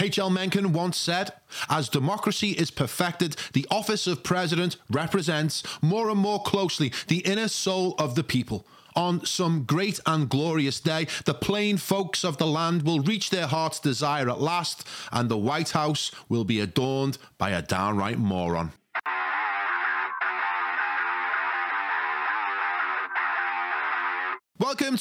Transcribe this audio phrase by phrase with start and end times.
[0.00, 0.30] H.L.
[0.30, 1.32] Mencken once said,
[1.68, 7.48] As democracy is perfected, the office of president represents more and more closely the inner
[7.48, 8.66] soul of the people.
[8.94, 13.46] On some great and glorious day, the plain folks of the land will reach their
[13.46, 18.72] heart's desire at last, and the White House will be adorned by a downright moron.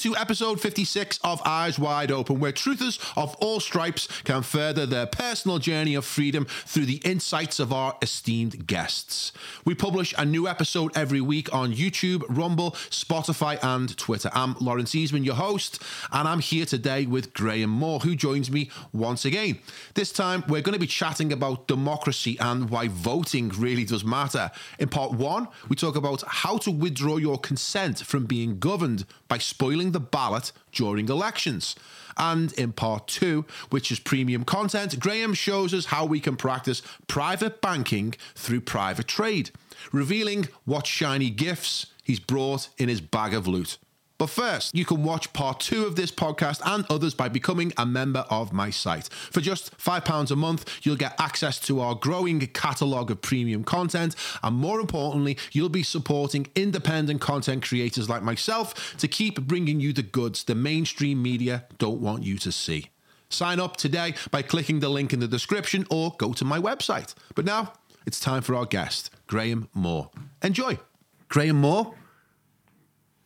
[0.02, 5.07] To episode 56 of Eyes Wide Open, where truthers of all stripes can further their
[5.07, 9.32] personal journey of freedom through the insights of our esteemed guests.
[9.65, 14.29] We publish a new episode every week on YouTube, Rumble, Spotify, and Twitter.
[14.33, 18.70] I'm Laurence Easeman, your host, and I'm here today with Graham Moore, who joins me
[18.93, 19.57] once again.
[19.95, 24.51] This time, we're going to be chatting about democracy and why voting really does matter.
[24.78, 29.39] In part one, we talk about how to withdraw your consent from being governed by
[29.39, 31.75] spoiling the ballot during elections.
[32.17, 36.81] And in part two, which is premium content, Graham shows us how we can practice
[37.08, 39.52] private banking through private trade,
[39.92, 43.78] revealing what shiny gifts he's brought in his bag of loot.
[44.18, 47.86] But first, you can watch part two of this podcast and others by becoming a
[47.86, 49.09] member of my site.
[49.09, 54.16] For just £5 a month, you'll get access to our growing catalogue of premium content,
[54.42, 59.94] and more importantly, you'll be supporting independent content creators like myself to keep bringing you
[59.94, 62.90] the goods the mainstream media don't want you to see.
[63.30, 67.14] Sign up today by clicking the link in the description or go to my website.
[67.36, 67.74] But now,
[68.06, 70.09] it's time for our guest, Graham Moore.
[70.42, 70.80] Enjoy.
[71.28, 71.94] Graham Moore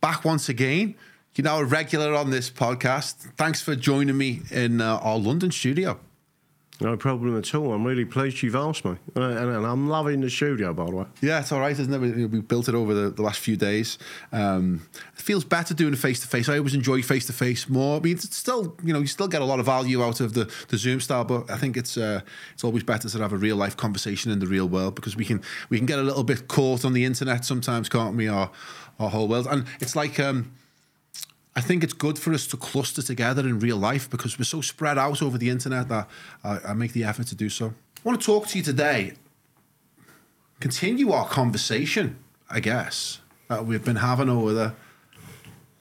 [0.01, 0.95] back once again.
[1.35, 3.13] You're now a regular on this podcast.
[3.37, 5.99] Thanks for joining me in uh, our London studio.
[6.81, 7.73] No problem at all.
[7.73, 8.95] I'm really pleased you've asked me.
[9.13, 11.05] And, and I'm loving the studio, by the way.
[11.21, 12.31] Yeah, it's all right, isn't it?
[12.31, 13.99] We, built it over the, the last few days.
[14.31, 16.49] Um, it feels better doing it face to face.
[16.49, 17.97] I always enjoy face to face more.
[17.97, 20.33] I mean, it's still, you know, you still get a lot of value out of
[20.33, 22.21] the, the Zoom style, but I think it's uh,
[22.53, 25.23] it's always better to have a real life conversation in the real world because we
[25.23, 28.27] can we can get a little bit caught on the internet sometimes, can't we?
[28.27, 28.49] Our
[29.01, 30.19] our whole world, and it's like.
[30.19, 30.53] Um,
[31.53, 34.61] I think it's good for us to cluster together in real life because we're so
[34.61, 36.07] spread out over the internet that
[36.45, 37.73] I, I make the effort to do so.
[37.97, 39.15] I want to talk to you today,
[40.61, 42.17] continue our conversation,
[42.49, 44.73] I guess, that we've been having over the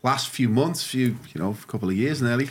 [0.03, 2.51] last few months, few, you know, a couple of years nearly,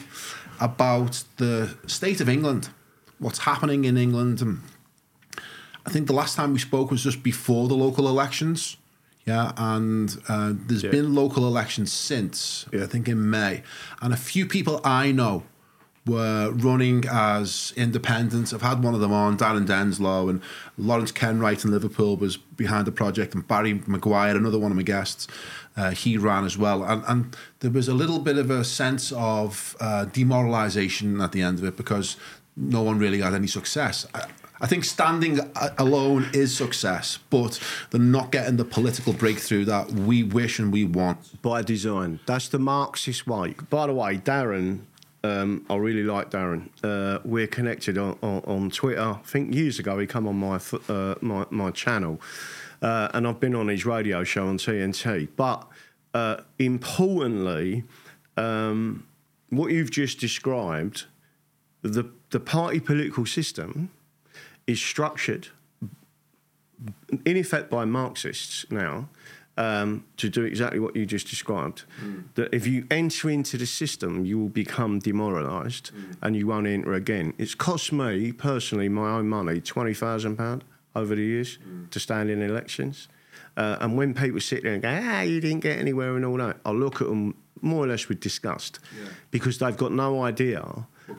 [0.61, 2.69] about the state of England,
[3.17, 4.41] what's happening in England.
[4.41, 4.61] And
[5.85, 8.77] I think the last time we spoke was just before the local elections.
[9.29, 10.91] Yeah, and uh, there's Yeah.
[10.97, 12.83] been local elections since, yeah.
[12.85, 13.61] I think in May.
[14.01, 15.43] And a few people I know
[16.13, 18.53] were running as independents.
[18.53, 20.41] I've had one of them on, Darren Denslow, and
[20.77, 24.87] Lawrence Kenwright in Liverpool was behind the project, and Barry Maguire, another one of my
[24.95, 25.27] guests,
[25.77, 26.83] uh, he ran as well.
[26.83, 27.19] And, and
[27.59, 31.65] there was a little bit of a sense of uh, demoralisation at the end of
[31.65, 32.17] it because
[32.57, 34.07] no one really had any success.
[34.15, 34.25] I,
[34.61, 35.39] I think standing
[35.77, 37.59] alone is success, but
[37.91, 41.41] they're not getting the political breakthrough that we wish and we want.
[41.41, 42.19] By design.
[42.25, 43.55] That's the Marxist way.
[43.69, 44.81] By the way, Darren,
[45.23, 46.69] um, I really like Darren.
[46.83, 49.01] Uh, we're connected on, on, on Twitter.
[49.01, 50.59] I think years ago he came on my
[50.89, 52.19] uh, my, my channel,
[52.81, 55.29] uh, and I've been on his radio show on TNT.
[55.37, 55.67] But
[56.13, 57.85] uh, importantly,
[58.35, 59.07] um,
[59.49, 61.05] what you've just described,
[61.81, 63.89] the the party political system
[64.69, 65.47] is structured
[67.25, 69.09] in effect by Marxists now
[69.57, 71.83] um, to do exactly what you just described.
[72.35, 75.91] That if you enter into the system, you will become demoralised
[76.21, 77.33] and you won't enter again.
[77.37, 80.63] It's cost me personally my own money, twenty thousand pound
[80.95, 81.57] over the years
[81.91, 83.07] to stand in elections.
[83.57, 86.37] Uh, and when people sit there and go, ah, you didn't get anywhere and all
[86.37, 88.79] that, I look at them more or less with disgust
[89.31, 90.61] because they've got no idea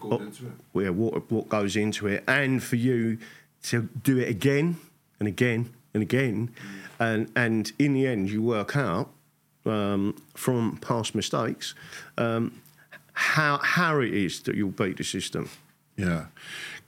[0.01, 0.53] What into it.
[0.85, 3.19] yeah, what, what goes into it, and for you
[3.65, 4.79] to do it again
[5.19, 6.51] and again and again,
[6.99, 9.11] and and in the end, you work out
[9.67, 11.75] um, from past mistakes
[12.19, 12.61] um,
[13.13, 15.51] how how it is that you'll beat the system.
[15.97, 16.27] Yeah,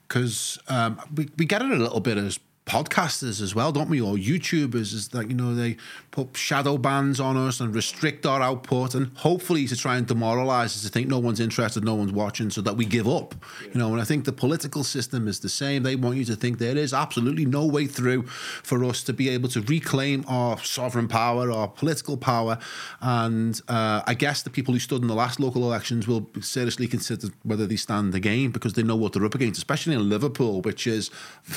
[0.06, 4.00] because um, we we get it a little bit as podcasters as well, don't we?
[4.00, 5.76] Or YouTubers is that you know they
[6.10, 10.76] put shadow bans on us and restrict our output, and hopefully to try and demoralize
[10.76, 13.34] us to think no one's interested, no one's watching, so that we give up.
[13.72, 15.82] You know, and I think the political system is the same.
[15.82, 19.28] They want you to think there is absolutely no way through for us to be
[19.28, 22.58] able to reclaim our sovereign power, our political power,
[23.00, 26.86] and uh, I guess the people who stood in the last local elections will seriously
[26.86, 30.60] consider whether they stand again because they know what they're up against, especially in Liverpool,
[30.60, 31.10] which is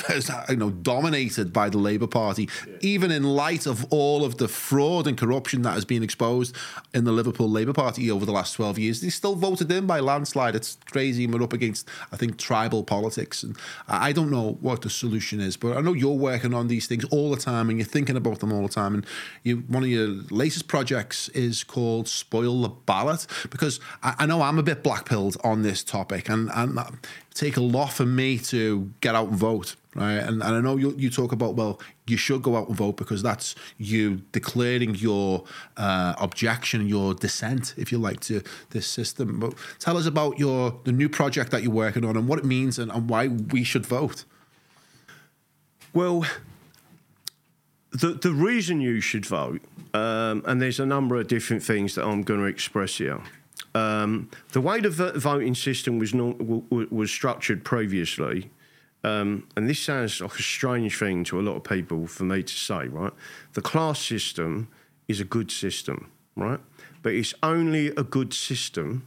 [0.48, 2.48] you know dominated by the Labour Party,
[2.80, 6.56] even in light of all of the fraud and corruption that has been exposed
[6.94, 9.02] in the Liverpool Labour Party over the last 12 years.
[9.02, 10.56] They still voted in by landslide.
[10.56, 11.26] It's crazy.
[11.26, 13.42] We're up against, I think, tribal politics.
[13.42, 16.86] And I don't know what the solution is, but I know you're working on these
[16.86, 18.94] things all the time and you're thinking about them all the time.
[18.94, 19.06] And
[19.42, 24.40] you, one of your latest projects is called Spoil the Ballot, because I, I know
[24.40, 26.30] I'm a bit black pilled on this topic.
[26.30, 26.78] And, and
[27.36, 30.14] take a lot for me to get out and vote, right?
[30.14, 32.96] And, and I know you, you talk about, well, you should go out and vote
[32.96, 35.44] because that's you declaring your
[35.76, 39.38] uh, objection, your dissent, if you like, to this system.
[39.38, 42.44] But tell us about your the new project that you're working on and what it
[42.46, 44.24] means and, and why we should vote.
[45.92, 46.24] Well,
[47.90, 49.60] the the reason you should vote,
[49.92, 53.20] um, and there's a number of different things that I'm going to express here.
[53.76, 58.50] Um, the way the voting system was not, was structured previously,
[59.04, 62.42] um, and this sounds like a strange thing to a lot of people for me
[62.42, 63.12] to say, right?
[63.52, 64.68] The class system
[65.08, 66.58] is a good system, right?
[67.02, 69.06] But it's only a good system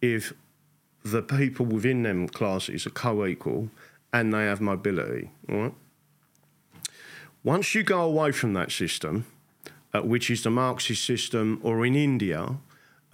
[0.00, 0.32] if
[1.04, 3.70] the people within them classes are co-equal
[4.12, 5.74] and they have mobility, right?
[7.42, 9.26] Once you go away from that system,
[9.92, 12.56] uh, which is the Marxist system, or in India,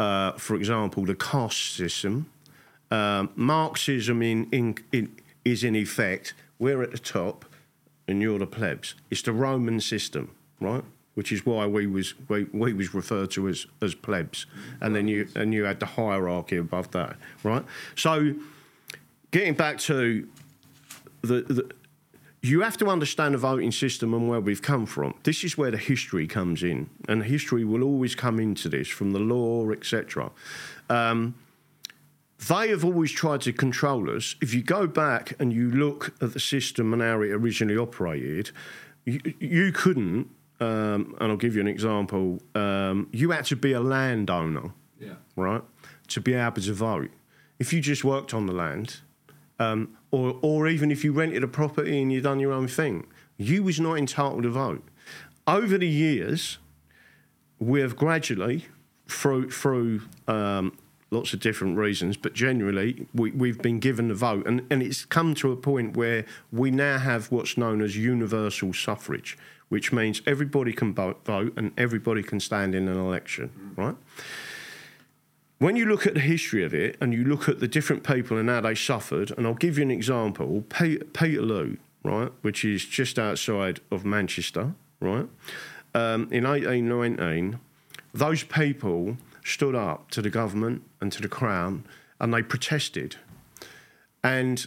[0.03, 2.27] uh, for example, the caste system.
[2.91, 7.45] Um, Marxism in, in, in, is in effect, we're at the top
[8.09, 8.97] and you're the plebs.
[9.11, 10.83] It's the Roman system, right?
[11.15, 14.47] Which is why we was we, we was referred to as, as plebs,
[14.81, 17.65] and then you and you had the hierarchy above that, right?
[17.95, 18.35] So,
[19.31, 20.27] getting back to
[21.21, 21.71] the, the
[22.43, 25.15] you have to understand the voting system and where we've come from.
[25.23, 29.13] This is where the history comes in, and history will always come into this from
[29.13, 30.33] the law, etc.
[30.91, 31.37] Um,
[32.49, 34.35] they have always tried to control us.
[34.41, 38.51] If you go back and you look at the system and how it originally operated,
[39.05, 40.29] you, you couldn't.
[40.59, 42.41] Um, and I'll give you an example.
[42.57, 45.15] Um, you had to be a landowner, yeah.
[45.37, 45.63] right,
[46.09, 47.11] to be able to vote.
[47.61, 49.01] If you just worked on the land,
[49.63, 53.07] um, or, or even if you rented a property and you'd done your own thing,
[53.37, 54.85] you was not entitled to vote.
[55.47, 56.59] Over the years,
[57.59, 58.67] we have gradually,
[59.09, 60.77] through through um,
[61.11, 65.05] lots of different reasons, but generally we, we've been given the vote, and, and it's
[65.05, 69.37] come to a point where we now have what's known as universal suffrage,
[69.69, 73.97] which means everybody can vote and everybody can stand in an election, right?
[75.63, 78.37] When you look at the history of it and you look at the different people
[78.37, 83.17] and how they suffered, and I'll give you an example Peterloo, right, which is just
[83.17, 85.29] outside of Manchester, right,
[85.95, 87.61] um, in 1819,
[88.13, 91.85] those people stood up to the government and to the crown
[92.19, 93.15] and they protested.
[94.25, 94.67] And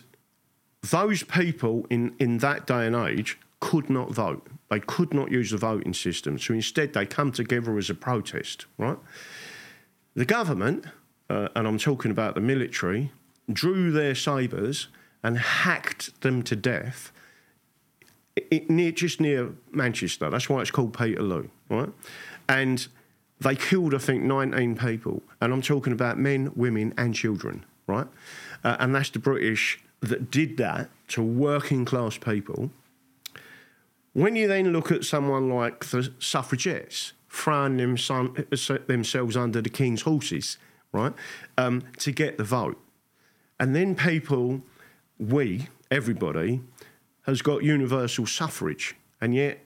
[0.82, 4.48] those people in, in that day and age could not vote.
[4.70, 6.40] They could not use the voting system.
[6.40, 8.98] So instead, they come together as a protest, right?
[10.16, 10.86] The government,
[11.30, 13.12] uh, and I'm talking about the military,
[13.52, 14.88] drew their sabres
[15.24, 17.12] and hacked them to death
[18.36, 20.30] it, near, just near Manchester.
[20.30, 21.90] That's why it's called Peterloo, right?
[22.50, 22.88] And
[23.40, 25.24] they killed, I think, 19 people.
[25.42, 28.08] And I'm talking about men, women, and children, right?
[28.64, 32.72] Uh, and that's the British that did that to working class people.
[34.14, 38.34] When you then look at someone like the suffragettes, throwing them son,
[38.88, 40.58] themselves under the king's horses,
[40.92, 41.14] right,
[41.58, 42.80] um, to get the vote.
[43.60, 44.62] And then people,
[45.20, 46.62] we, everybody,
[47.24, 48.96] has got universal suffrage.
[49.20, 49.60] And yet,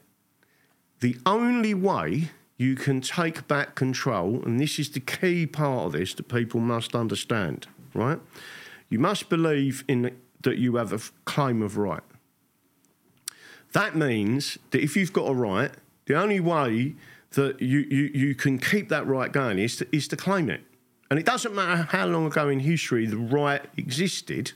[0.98, 5.92] the only way you can take back control, and this is the key part of
[5.92, 8.18] this that people must understand, right?
[8.88, 12.02] You must believe in that you have a claim of right.
[13.72, 15.70] That means that if you've got a right,
[16.06, 16.96] the only way
[17.32, 20.62] that you, you, you can keep that right going is to, is to claim it.
[21.10, 24.52] And it doesn't matter how long ago in history the right existed.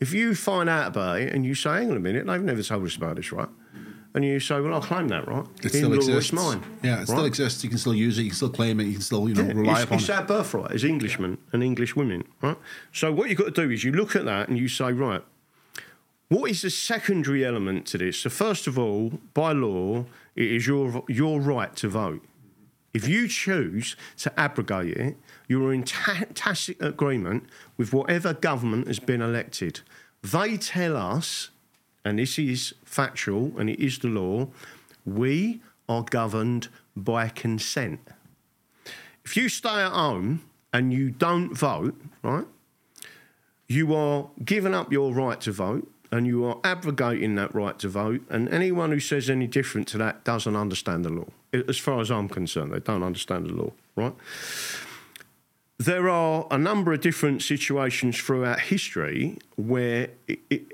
[0.00, 2.62] If you find out about it and you say, hang on a minute, they've never
[2.62, 3.48] told us about this right.
[4.14, 5.44] And you say, well, I'll claim that right.
[5.62, 6.32] It still exists.
[6.32, 6.62] It's mine.
[6.82, 7.08] Yeah, it right?
[7.08, 7.62] still exists.
[7.62, 8.22] You can still use it.
[8.22, 8.84] You can still claim it.
[8.84, 10.12] You can still, you know, yeah, rely it's, upon it's it.
[10.12, 12.56] It's our birthright as Englishmen and English women, right?
[12.92, 15.22] So what you've got to do is you look at that and you say, right,
[16.28, 18.18] what is the secondary element to this?
[18.18, 22.24] So first of all, by law, it is your your right to vote.
[22.92, 25.16] If you choose to abrogate it,
[25.48, 27.44] you're in tacit agreement
[27.76, 29.82] with whatever government has been elected.
[30.22, 31.50] They tell us,
[32.04, 34.48] and this is factual and it is the law,
[35.04, 38.00] we are governed by consent.
[39.24, 40.42] If you stay at home
[40.72, 42.46] and you don't vote, right,
[43.68, 47.88] you are giving up your right to vote and you are abrogating that right to
[47.88, 48.22] vote.
[48.30, 51.28] And anyone who says any different to that doesn't understand the law.
[51.52, 54.14] As far as I'm concerned, they don't understand the law, right?
[55.78, 60.72] There are a number of different situations throughout history where it, it,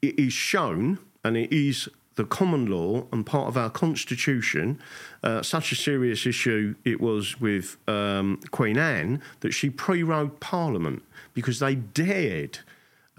[0.00, 1.88] it is shown, and it is
[2.20, 4.78] the common law and part of our constitution,
[5.22, 11.02] uh, such a serious issue it was with um, Queen Anne that she prorogued Parliament
[11.32, 12.58] because they dared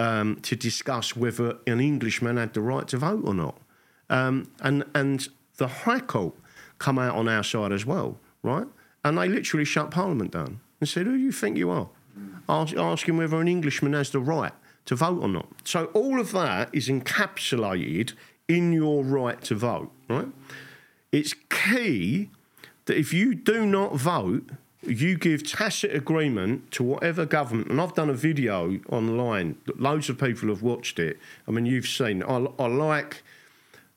[0.02, 3.58] um, to discuss whether an Englishman had the right to vote or not.
[4.10, 5.28] Um, and, and
[5.58, 6.34] the High Court
[6.80, 8.66] come out on our side as well, right?
[9.06, 11.90] And they literally shut Parliament down and said, Who do you think you are?
[12.50, 14.52] Ask, asking whether an Englishman has the right
[14.86, 15.48] to vote or not.
[15.64, 18.14] So all of that is encapsulated
[18.48, 20.28] in your right to vote, right?
[21.12, 22.30] It's key
[22.86, 24.50] that if you do not vote,
[24.84, 30.18] you give tacit agreement to whatever government, and I've done a video online, loads of
[30.18, 31.20] people have watched it.
[31.48, 33.24] I mean, you've seen, I, I like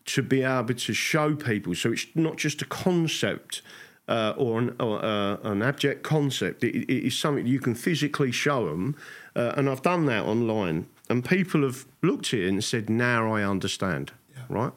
[0.06, 3.62] to be able to show people, so it's not just a concept
[4.08, 8.30] uh, or, an, or uh, an, abject concept, it, it is something you can physically
[8.30, 8.94] show them.
[9.34, 13.32] Uh, and I've done that online, and people have looked at it and said, now
[13.32, 14.42] I understand, yeah.
[14.48, 14.72] right?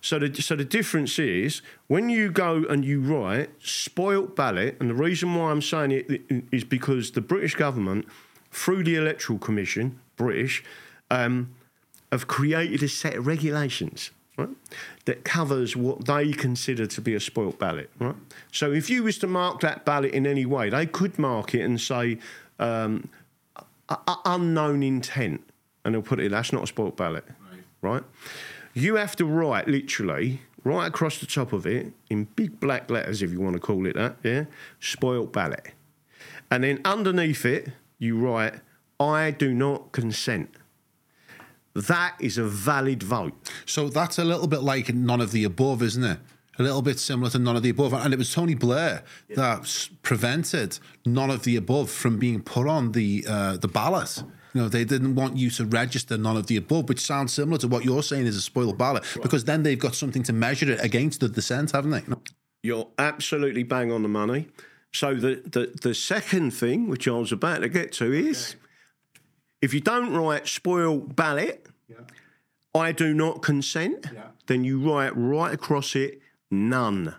[0.00, 4.90] So the, so the difference is when you go and you write spoilt ballot, and
[4.90, 8.06] the reason why I'm saying it is because the British government,
[8.50, 10.64] through the Electoral Commission, British,
[11.10, 11.54] um,
[12.12, 14.10] have created a set of regulations.
[14.36, 14.50] Right,
[15.06, 17.90] that covers what they consider to be a spoilt ballot.
[17.98, 18.14] Right,
[18.52, 21.62] so if you was to mark that ballot in any way, they could mark it
[21.62, 22.18] and say
[22.60, 23.08] um,
[24.24, 25.42] unknown intent,
[25.84, 26.30] and they'll put it.
[26.30, 27.62] That's not a spoilt ballot, right?
[27.82, 28.02] right?
[28.78, 33.22] You have to write literally right across the top of it in big black letters,
[33.22, 34.44] if you want to call it that, yeah,
[34.78, 35.72] spoilt ballot.
[36.48, 38.54] And then underneath it, you write,
[39.00, 40.50] I do not consent.
[41.74, 43.34] That is a valid vote.
[43.66, 46.18] So that's a little bit like none of the above, isn't it?
[46.60, 47.92] A little bit similar to none of the above.
[47.92, 49.36] And it was Tony Blair yeah.
[49.36, 54.22] that prevented none of the above from being put on the uh, the ballot.
[54.58, 57.58] You know, they didn't want you to register none of the above, which sounds similar
[57.58, 59.22] to what you're saying is a spoiled ballot, right.
[59.22, 62.02] because then they've got something to measure it against the dissent, haven't they?
[62.64, 64.48] You're absolutely bang on the money.
[64.92, 69.22] So the, the, the second thing, which I was about to get to, is okay.
[69.62, 71.98] if you don't write spoiled ballot, yeah.
[72.74, 74.22] I do not consent, yeah.
[74.48, 77.14] then you write right across it, none.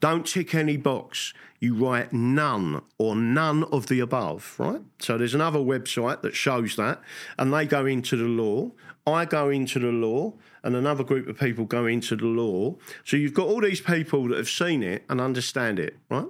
[0.00, 1.34] Don't tick any box.
[1.60, 4.80] You write none or none of the above, right?
[5.00, 7.00] So there's another website that shows that,
[7.36, 8.70] and they go into the law.
[9.06, 12.76] I go into the law, and another group of people go into the law.
[13.04, 16.26] So you've got all these people that have seen it and understand it, right?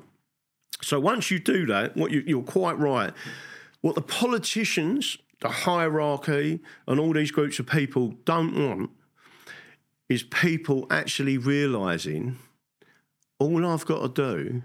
[0.80, 3.12] So once you do that, what you, you're quite right.
[3.80, 8.90] What the politicians, the hierarchy, and all these groups of people don't want
[10.08, 12.38] is people actually realizing
[13.38, 14.62] all I've got to do,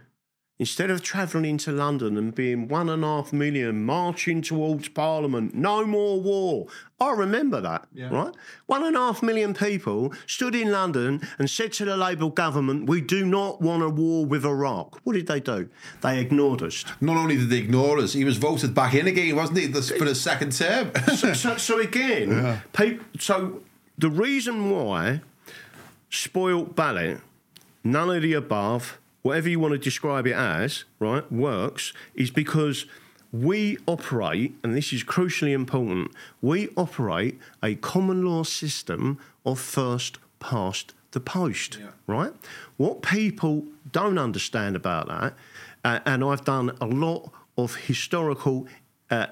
[0.59, 5.53] instead of travelling into London and being one and a half million marching towards Parliament,
[5.53, 6.67] no more war.
[6.99, 8.09] I remember that, yeah.
[8.09, 8.33] right?
[8.67, 12.87] One and a half million people stood in London and said to the Labour government,
[12.87, 14.99] We do not want a war with Iraq.
[15.03, 15.69] What did they do?
[16.01, 16.85] They ignored us.
[17.01, 20.05] Not only did they ignore us, he was voted back in again, wasn't he, for
[20.05, 20.91] the second term?
[21.15, 22.59] so, so, so, again, yeah.
[22.71, 23.63] people, so
[23.97, 25.21] the reason why
[26.09, 27.19] spoilt ballot
[27.83, 32.85] none of the above, whatever you want to describe it as, right, works, is because
[33.31, 36.11] we operate, and this is crucially important,
[36.41, 41.87] we operate a common law system of first past the post, yeah.
[42.05, 42.33] right?
[42.77, 45.33] What people don't understand about that,
[45.83, 48.67] uh, and I've done a lot of historical
[49.09, 49.27] uh,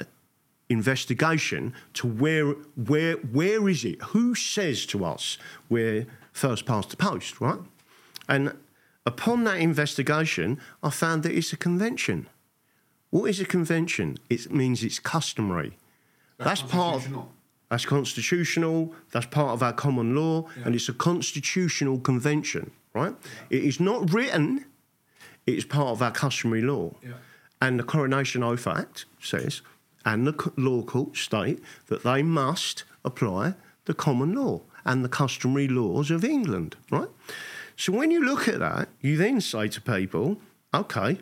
[0.70, 4.01] investigation to where where where is it?
[4.01, 5.38] Who says to us
[5.70, 7.60] we're first past the post, right?
[8.31, 8.53] And
[9.05, 12.27] upon that investigation, I found that it's a convention.
[13.09, 14.17] What is a convention?
[14.29, 15.77] It means it's customary.
[16.38, 17.25] That's, that's part of
[17.69, 18.95] that's constitutional.
[19.11, 20.63] That's part of our common law, yeah.
[20.65, 23.13] and it's a constitutional convention, right?
[23.50, 23.57] Yeah.
[23.57, 24.65] It is not written.
[25.45, 27.13] It is part of our customary law, yeah.
[27.61, 29.61] and the Coronation Oath Act says,
[30.05, 35.67] and the law courts state that they must apply the common law and the customary
[35.67, 37.09] laws of England, right?
[37.81, 40.38] So when you look at that, you then say to people,
[40.71, 41.17] okay,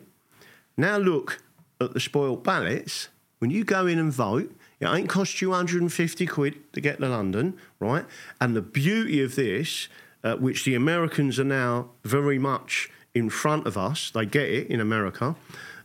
[0.76, 1.42] now look
[1.80, 3.08] at the spoiled ballots.
[3.38, 7.08] When you go in and vote, it ain't cost you 150 quid to get to
[7.08, 8.04] London, right?
[8.42, 9.88] And the beauty of this,
[10.22, 14.66] uh, which the Americans are now very much in front of us, they get it
[14.66, 15.36] in America.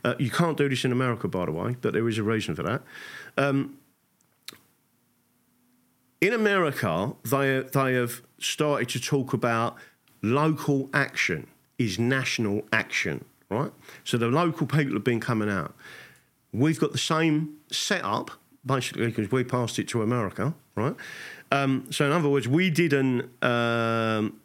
[0.03, 2.53] Uh, you can't do this in America, by the way, but there is a reason
[2.53, 2.81] for that.
[3.37, 3.77] Um,
[6.19, 9.77] in America, they they have started to talk about
[10.25, 13.71] local action is national action, right?
[14.03, 15.75] So the local people have been coming out.
[16.53, 18.31] We've got the same setup
[18.65, 20.95] basically because we passed it to America, right?
[21.51, 23.21] Um, so in other words, we didn't.
[23.43, 24.39] Um,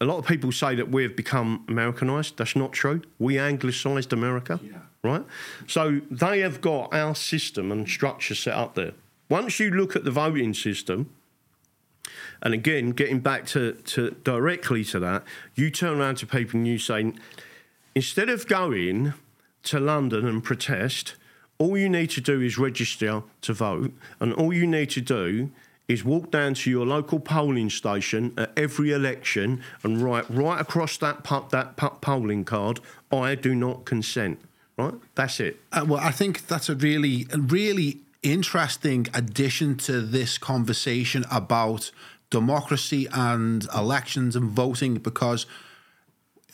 [0.00, 2.36] a lot of people say that we've become Americanized.
[2.38, 3.02] That's not true.
[3.18, 4.78] We anglicised America, Yeah.
[5.02, 5.24] right?
[5.66, 8.92] So they have got our system and structure set up there.
[9.28, 11.10] Once you look at the voting system,
[12.42, 15.24] and again, getting back to, to directly to that,
[15.54, 17.12] you turn around to people and you say,
[17.94, 19.14] instead of going
[19.64, 21.14] to London and protest,
[21.58, 25.50] all you need to do is register to vote, and all you need to do
[25.88, 30.96] is walk down to your local polling station at every election and write right across
[30.98, 32.78] that pu- that pu- polling card,
[33.10, 34.38] "I do not consent."
[34.76, 35.60] Right, that's it.
[35.72, 41.90] Uh, well, I think that's a really, really interesting addition to this conversation about
[42.30, 45.46] democracy and elections and voting because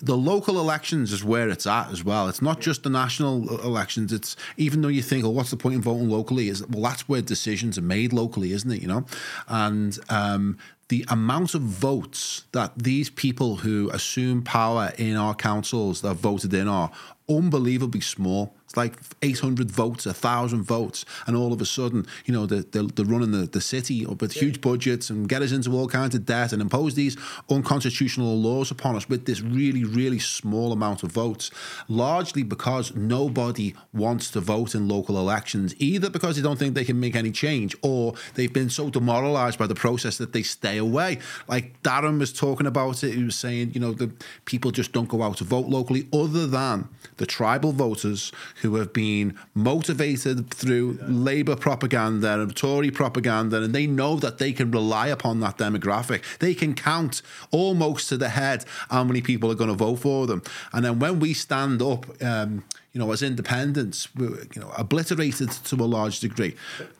[0.00, 2.28] the local elections is where it's at as well.
[2.28, 4.12] It's not just the national elections.
[4.12, 6.48] It's even though you think, oh, what's the point in voting locally?
[6.48, 8.82] Is well, that's where decisions are made locally, isn't it?
[8.82, 9.06] You know,
[9.48, 16.02] and um, the amount of votes that these people who assume power in our councils
[16.02, 16.90] that voted in are
[17.28, 18.54] unbelievably small.
[18.76, 21.04] Like 800 votes, 1,000 votes.
[21.26, 24.20] And all of a sudden, you know, they're, they're, they're running the, the city up
[24.20, 27.16] with huge budgets and get us into all kinds of debt and impose these
[27.50, 31.50] unconstitutional laws upon us with this really, really small amount of votes,
[31.88, 36.84] largely because nobody wants to vote in local elections, either because they don't think they
[36.84, 40.78] can make any change or they've been so demoralized by the process that they stay
[40.78, 41.18] away.
[41.48, 44.10] Like Darren was talking about it, he was saying, you know, the
[44.44, 48.32] people just don't go out to vote locally, other than the tribal voters
[48.64, 54.54] who have been motivated through Labour propaganda and Tory propaganda, and they know that they
[54.54, 56.22] can rely upon that demographic.
[56.38, 60.26] They can count almost to the head how many people are going to vote for
[60.26, 60.42] them.
[60.72, 65.50] And then when we stand up, um, you know, as independents, we're, you know, obliterated
[65.50, 66.56] to a large degree,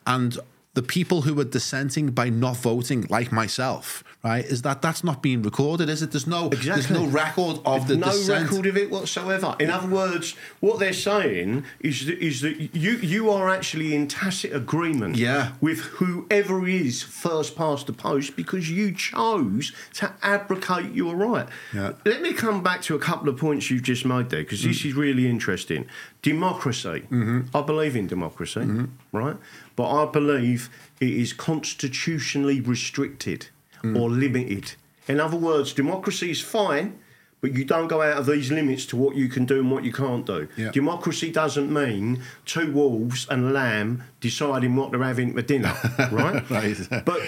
[0.06, 0.37] and
[0.75, 5.23] the people who are dissenting by not voting, like myself, right, is that that's not
[5.23, 6.11] being recorded, is it?
[6.11, 8.01] There's no, there's no record of the dissent.
[8.01, 8.51] no dissent.
[8.51, 9.55] record of it whatsoever.
[9.61, 14.09] In other words, what they're saying is that, is that you you are actually in
[14.09, 15.53] tacit agreement Yeah.
[15.61, 21.46] with whoever is first past the post because you chose to abrogate your right.
[21.72, 21.92] Yeah.
[22.05, 24.83] Let me come back to a couple of points you've just made there because this
[24.83, 24.87] mm.
[24.87, 25.87] is really interesting.
[26.22, 27.05] Democracy.
[27.11, 27.57] Mm-hmm.
[27.57, 28.85] I believe in democracy, mm-hmm.
[29.14, 29.37] Right?
[29.77, 30.68] But I believe
[31.00, 33.48] it is constitutionally restricted
[33.81, 33.96] hmm.
[33.96, 34.74] or limited.
[35.09, 36.98] In other words, democracy is fine,
[37.40, 39.85] but you don't go out of these limits to what you can do and what
[39.85, 40.48] you can't do.
[40.57, 40.70] Yeah.
[40.70, 45.74] Democracy doesn't mean two wolves and a lamb deciding what they're having for dinner,
[46.11, 46.48] right?
[46.50, 47.05] Right.
[47.05, 47.20] But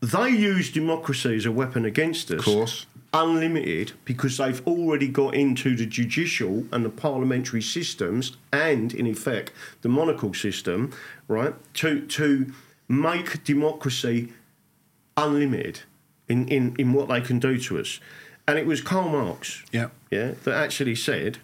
[0.00, 2.40] they use democracy as a weapon against us.
[2.40, 2.86] Of course.
[3.14, 9.50] Unlimited because they've already got into the judicial and the parliamentary systems and, in effect,
[9.80, 10.92] the monarchical system,
[11.26, 12.52] right, to, to
[12.86, 14.32] make democracy
[15.16, 15.80] unlimited
[16.28, 18.00] in, in, in what they can do to us.
[18.46, 19.88] And it was Karl Marx Yeah.
[20.10, 21.38] yeah, that actually said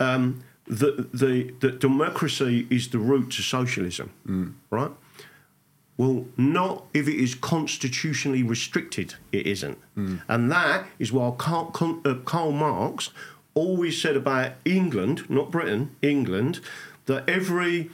[0.00, 4.10] um, that the that democracy is the route to socialism,
[4.70, 4.90] right?
[5.98, 9.14] Well, not if it is constitutionally restricted.
[9.32, 11.72] It isn't, and that is why Karl,
[12.04, 13.10] uh, Karl Marx
[13.54, 16.60] always said about England, not Britain, England,
[17.06, 17.90] that every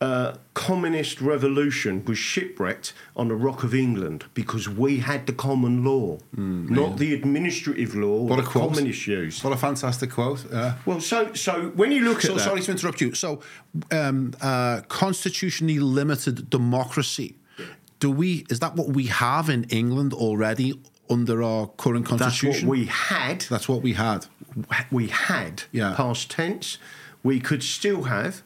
[0.00, 5.84] uh, communist revolution was shipwrecked on the rock of England because we had the common
[5.84, 8.70] law, not the administrative law What a quote.
[8.72, 9.44] communists used.
[9.44, 10.44] What a fantastic quote.
[10.52, 10.74] Yeah.
[10.84, 13.14] Well, so so when you look So at that, sorry to interrupt you.
[13.14, 13.40] So,
[13.92, 17.36] um, uh, constitutionally limited democracy.
[18.04, 18.44] Do we?
[18.50, 22.50] Is that what we have in England already under our current constitution?
[22.50, 23.40] that's what we had.
[23.48, 24.26] That's what we had.
[24.90, 25.94] We had Yeah.
[25.96, 26.76] past tense.
[27.22, 28.42] We could still have,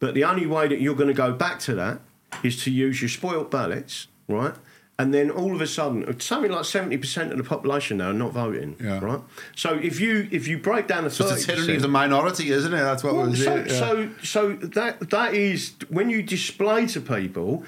[0.00, 2.00] but the only way that you're going to go back to that
[2.42, 4.54] is to use your spoilt ballots, right?
[4.98, 8.14] And then all of a sudden, something like seventy percent of the population now are
[8.14, 8.98] not voting, Yeah.
[9.04, 9.20] right?
[9.54, 12.72] So if you if you break down the It's a tyranny of the minority, isn't
[12.72, 12.78] it?
[12.80, 13.66] That's what Well, was so, it.
[13.70, 13.78] yeah.
[13.78, 17.62] so, so that that is when you display to people.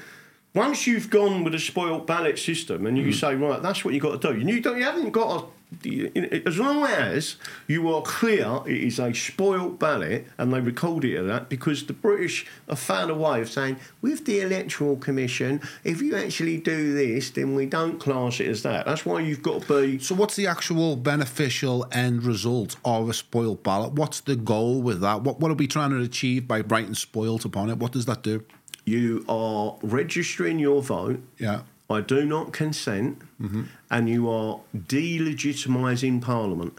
[0.54, 3.14] Once you've gone with a spoilt ballot system and you Mm.
[3.14, 4.38] say, right, that's what you've got to do.
[4.40, 6.42] You don't, you haven't got to.
[6.46, 7.34] As long as
[7.66, 11.84] you are clear, it is a spoilt ballot, and they record it at that because
[11.86, 16.58] the British have found a way of saying, with the Electoral Commission, if you actually
[16.58, 18.86] do this, then we don't class it as that.
[18.86, 23.14] That's why you've got to be So, what's the actual beneficial end result of a
[23.14, 23.94] spoiled ballot?
[23.94, 25.22] What's the goal with that?
[25.22, 27.78] What What are we trying to achieve by writing spoiled upon it?
[27.78, 28.44] What does that do?
[28.85, 31.61] You are registering your vote Yeah.
[31.90, 33.18] I do not consent,
[33.90, 36.79] and you are delegitimising Parliament,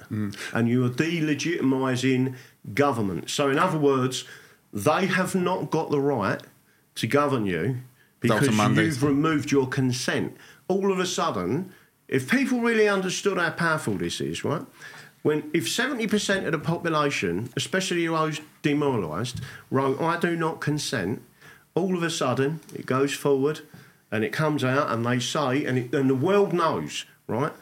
[0.54, 2.34] and you are delegitimising
[2.74, 3.30] government.
[3.30, 4.26] So, in other words,
[4.74, 6.41] they have not got the right
[6.96, 7.78] to govern you
[8.20, 8.48] because
[9.02, 10.36] you've removed your consent.
[10.68, 11.72] All of a sudden,
[12.08, 14.65] if people really understood how powerful this is, right?
[15.22, 19.39] When if seventy percent of the population, especially those demoralised,
[19.70, 21.22] wrote "I do not consent,"
[21.75, 23.59] all of a sudden it goes forward,
[24.11, 27.53] and it comes out, and they say, and, it, and the world knows, right?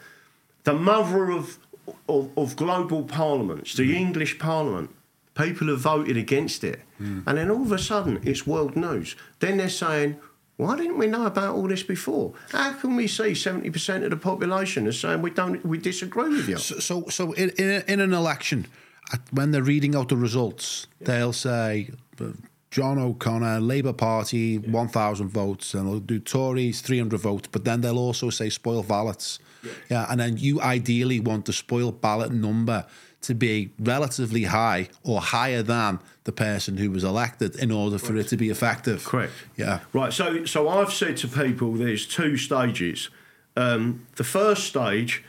[0.62, 1.58] The mother of
[2.08, 4.06] of, of global parliaments, the mm-hmm.
[4.06, 4.88] English Parliament,
[5.34, 7.22] people have voted against it, mm.
[7.26, 9.16] and then all of a sudden it's world news.
[9.40, 10.16] Then they're saying.
[10.56, 12.32] Why didn't we know about all this before?
[12.52, 16.28] How can we see seventy percent of the population is saying we don't, we disagree
[16.28, 16.58] with you?
[16.58, 18.68] So, so, so in, in, a, in an election,
[19.32, 21.90] when they're reading out the results, they'll say
[22.74, 28.00] John O'Connor, Labour Party, 1,000 votes, and they'll do Tories, 300 votes, but then they'll
[28.00, 29.38] also say spoil ballots.
[29.88, 30.06] Yeah.
[30.10, 32.84] and then you ideally want the spoil ballot number
[33.22, 38.16] to be relatively high or higher than the person who was elected in order for
[38.16, 39.04] it to be effective.
[39.04, 39.32] Correct.
[39.56, 39.80] Yeah.
[39.92, 40.12] Right.
[40.12, 43.08] So, so I've said to people, there's two stages.
[43.56, 45.22] Um, the first stage,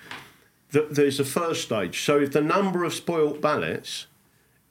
[0.73, 2.03] th there's a first stage.
[2.03, 4.07] So, if the number of spoilt ballots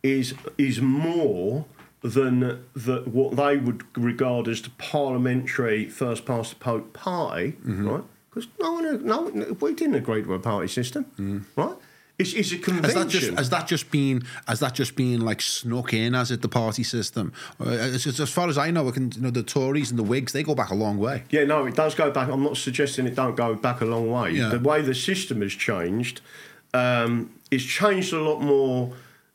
[0.03, 1.67] is is more
[2.05, 7.89] than the, what they would regard as the parliamentary first past the post party, Mm-hmm.
[7.89, 8.05] right?
[8.31, 11.75] Because no one, no, we didn't agree to a party system, right?
[12.19, 15.41] It's, it's a Has that just has that just been has that just been like
[15.41, 17.33] snuck in as it the party system?
[17.61, 20.33] Uh, As, as far as I know, can, you know the Tories and the Whigs
[20.33, 21.25] they go back a long way.
[21.31, 22.29] Yeah, no, it does go back.
[22.29, 24.33] I'm not suggesting it don't go back a long way.
[24.33, 24.49] Yeah.
[24.49, 26.21] The way the system has changed,
[26.73, 28.93] um, it's changed a lot more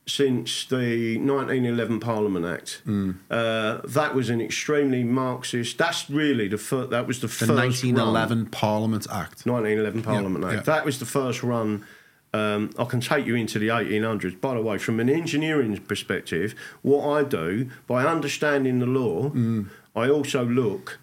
[0.10, 2.82] since the 1911 Parliament Act.
[2.86, 3.12] Hmm.
[3.30, 5.78] Uh, that was an extremely Marxist.
[5.78, 6.90] That's really the first.
[6.90, 7.50] That was the, The first.
[7.50, 7.58] run.
[7.58, 9.46] 1911 Parliament Act.
[9.46, 10.54] 1911 Parliament Act.
[10.54, 10.62] yeah.
[10.62, 11.86] That was the first run.
[12.32, 14.40] Um, I can take you into the 1800s.
[14.40, 19.32] By the way, from an engineering perspective, what I do by understanding the law,
[19.96, 21.00] I also look.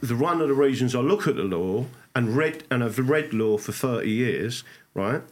[0.00, 3.32] The one of the reasons I look at the law and read and have read
[3.34, 4.62] law for 30 years,
[4.94, 5.22] right,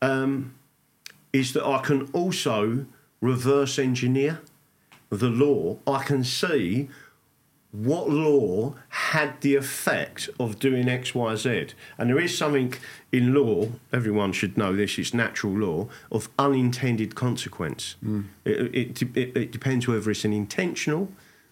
[0.00, 0.54] um,
[1.34, 2.86] is that I can also
[3.20, 4.40] reverse engineer
[5.10, 5.76] the law.
[5.86, 6.88] I can see
[7.72, 11.66] what law had the effect of doing X, Y, Z.
[11.98, 12.72] And there is something
[13.10, 17.96] in law, everyone should know this, it's natural law, of unintended consequence.
[18.04, 18.26] Mm.
[18.44, 21.08] It, it, it, it depends whether it's an intentional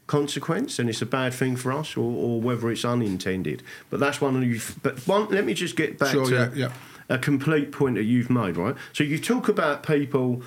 [0.07, 3.63] consequence and it's a bad thing for us or, or whether it's unintended.
[3.91, 4.61] But that's one of you.
[4.83, 6.73] But one, let me just get back Sure, to yeah, yeah.
[7.09, 8.75] a complete point that you've made, right?
[8.93, 10.43] So you talk about people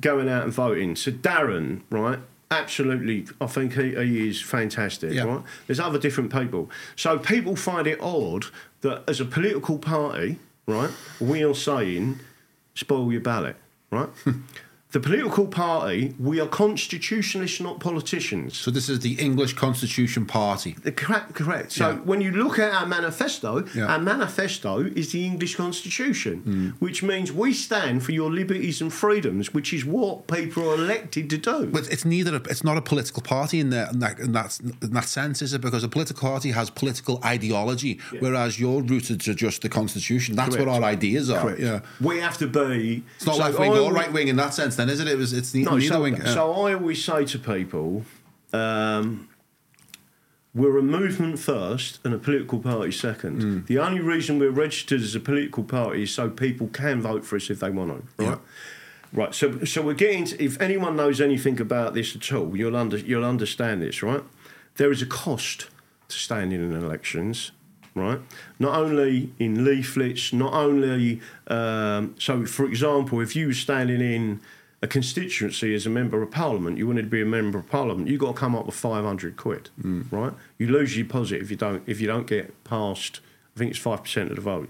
[0.00, 0.96] going out and voting.
[0.96, 2.18] So Darren, right?
[2.50, 5.24] Absolutely, I think he, he is fantastic, Yeah.
[5.24, 5.42] right?
[5.66, 6.70] There's other different people.
[6.94, 8.46] So people find it odd
[8.82, 10.90] that as a political party, right,
[11.20, 12.20] we are saying
[12.74, 13.56] spoil your ballot,
[13.90, 14.08] right?
[14.96, 18.56] the political party, we are constitutionalists, not politicians.
[18.56, 20.74] So this is the English Constitution Party.
[20.82, 21.72] The Correct, correct.
[21.72, 21.96] So Yeah.
[22.10, 23.92] when you look at our manifesto, Yeah.
[23.92, 26.68] our manifesto is the English Constitution, hmm.
[26.78, 31.28] which means we stand for your liberties and freedoms, which is what people are elected
[31.28, 31.66] to do.
[31.66, 32.36] But it's neither.
[32.36, 35.42] A, it's not a political party in, there, in, that, in, that, in that sense,
[35.42, 35.60] is it?
[35.60, 40.36] Because a political party has political ideology, whereas you're rooted to just the Constitution.
[40.36, 40.70] That's Correct.
[40.70, 41.42] what our ideas are.
[41.42, 41.60] Correct.
[41.60, 41.80] Yeah.
[42.00, 43.04] We have to be.
[43.16, 45.08] It's not so left wing or right wing in that sense, then, is it?
[45.08, 45.32] It was.
[45.32, 46.16] It's ne- No, so, wing.
[46.16, 46.32] yeah.
[46.34, 48.04] so I always say to people,
[48.52, 49.28] um,
[50.54, 53.42] we're a movement first and a political party second.
[53.42, 53.64] Hmm.
[53.66, 57.36] The only reason we're registered as a political party is so people can vote for
[57.36, 58.24] us if they want to.
[58.24, 58.30] Right.
[58.30, 58.38] Yeah.
[59.12, 59.34] Right.
[59.34, 60.24] So, so we're getting.
[60.26, 64.02] To, if anyone knows anything about this at all, you'll under, you'll understand this.
[64.02, 64.22] Right.
[64.76, 65.68] There is a cost
[66.08, 67.52] to standing in elections.
[67.94, 68.20] Right.
[68.58, 71.20] Not only in leaflets, not only.
[71.46, 74.40] Um, so, for example, if you were standing in
[74.82, 78.08] a constituency as a member of parliament, you wanted to be a member of parliament,
[78.08, 79.70] you've got to come up with five hundred quid,
[80.10, 80.32] right?
[80.58, 83.20] You lose your deposit if you don't if you don't get past.
[83.54, 84.68] I think it's five percent of the vote.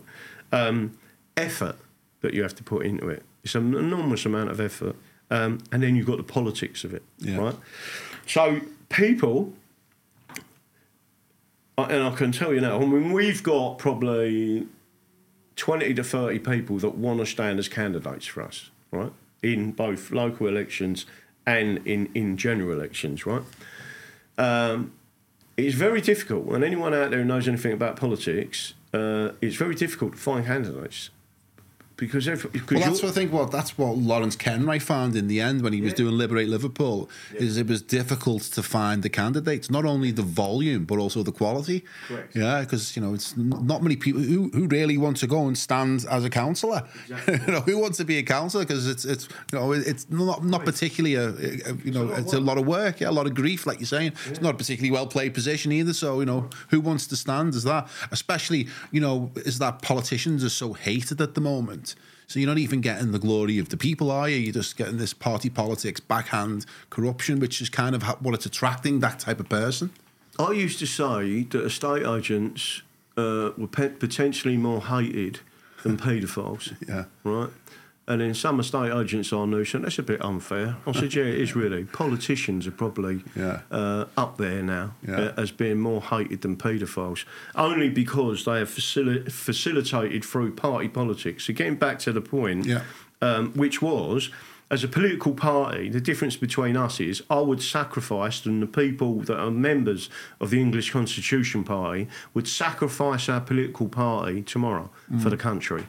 [0.52, 0.96] Um,
[1.36, 1.76] effort
[2.20, 3.22] that you have to put into it.
[3.42, 4.96] It's an enormous amount of effort,
[5.30, 7.36] um, and then you've got the politics of it, Yeah.
[7.38, 7.56] right?
[8.26, 9.52] So people,
[11.78, 14.66] and I can tell you now, I mean, we've got probably
[15.56, 19.12] 20 to 30 people that want to stand as candidates for us, right?
[19.42, 21.06] In both local elections
[21.46, 23.42] and in, in general elections, right?
[24.38, 24.92] Um,
[25.56, 29.74] it's very difficult, and anyone out there who knows anything about politics, uh, it's very
[29.74, 31.10] difficult to find candidates
[31.96, 33.32] because if, Well, that's what I think.
[33.32, 37.08] What that's what Lawrence Kenwright found in the end when he was doing Liberate Liverpool.
[37.34, 41.32] Is it was difficult to find the candidates, not only the volume but also the
[41.32, 41.84] quality.
[42.08, 42.36] Correct.
[42.36, 45.56] Yeah, because you know it's not many people who, who really want to go and
[45.56, 46.82] stand as a councillor.
[47.08, 47.38] Exactly.
[47.46, 50.44] you know, who wants to be a councillor because it's it's you know it's not
[50.44, 51.28] not particularly a,
[51.70, 52.46] a- you know a lot of it's a work.
[52.46, 54.12] lot of work, yeah, a lot of grief, like you're saying.
[54.28, 55.94] It's not a particularly well played position either.
[55.94, 57.88] So you know, who wants to stand as that?
[58.10, 61.85] Especially you know, is that politicians are so hated at the moment.
[62.26, 64.36] So you're not even getting the glory of the people, are you?
[64.36, 69.00] You're just getting this party politics, backhand corruption, which is kind of what it's attracting
[69.00, 69.90] that type of person.
[70.38, 72.82] I used to say that estate agents
[73.16, 75.40] uh, were potentially more hated
[75.82, 76.74] than paedophiles.
[76.88, 77.04] Yeah.
[77.22, 77.50] Right?
[78.08, 80.76] And then some estate agents I knew said, that's a bit unfair.
[80.86, 81.84] I said, yeah, it is really.
[81.92, 83.60] Politicians are probably Yeah.
[83.70, 85.16] uh, up there now Yeah.
[85.16, 87.24] uh, as being more hated than paedophiles,
[87.56, 91.44] only because they have facili- facilitated through party politics.
[91.46, 92.68] So getting back to the point,
[93.20, 94.30] um, which was,
[94.70, 99.20] as a political party, the difference between us is I would sacrifice, and the people
[99.22, 100.08] that are members
[100.40, 105.22] of the English Constitution Party would sacrifice our political party tomorrow Mm.
[105.22, 105.86] for the country.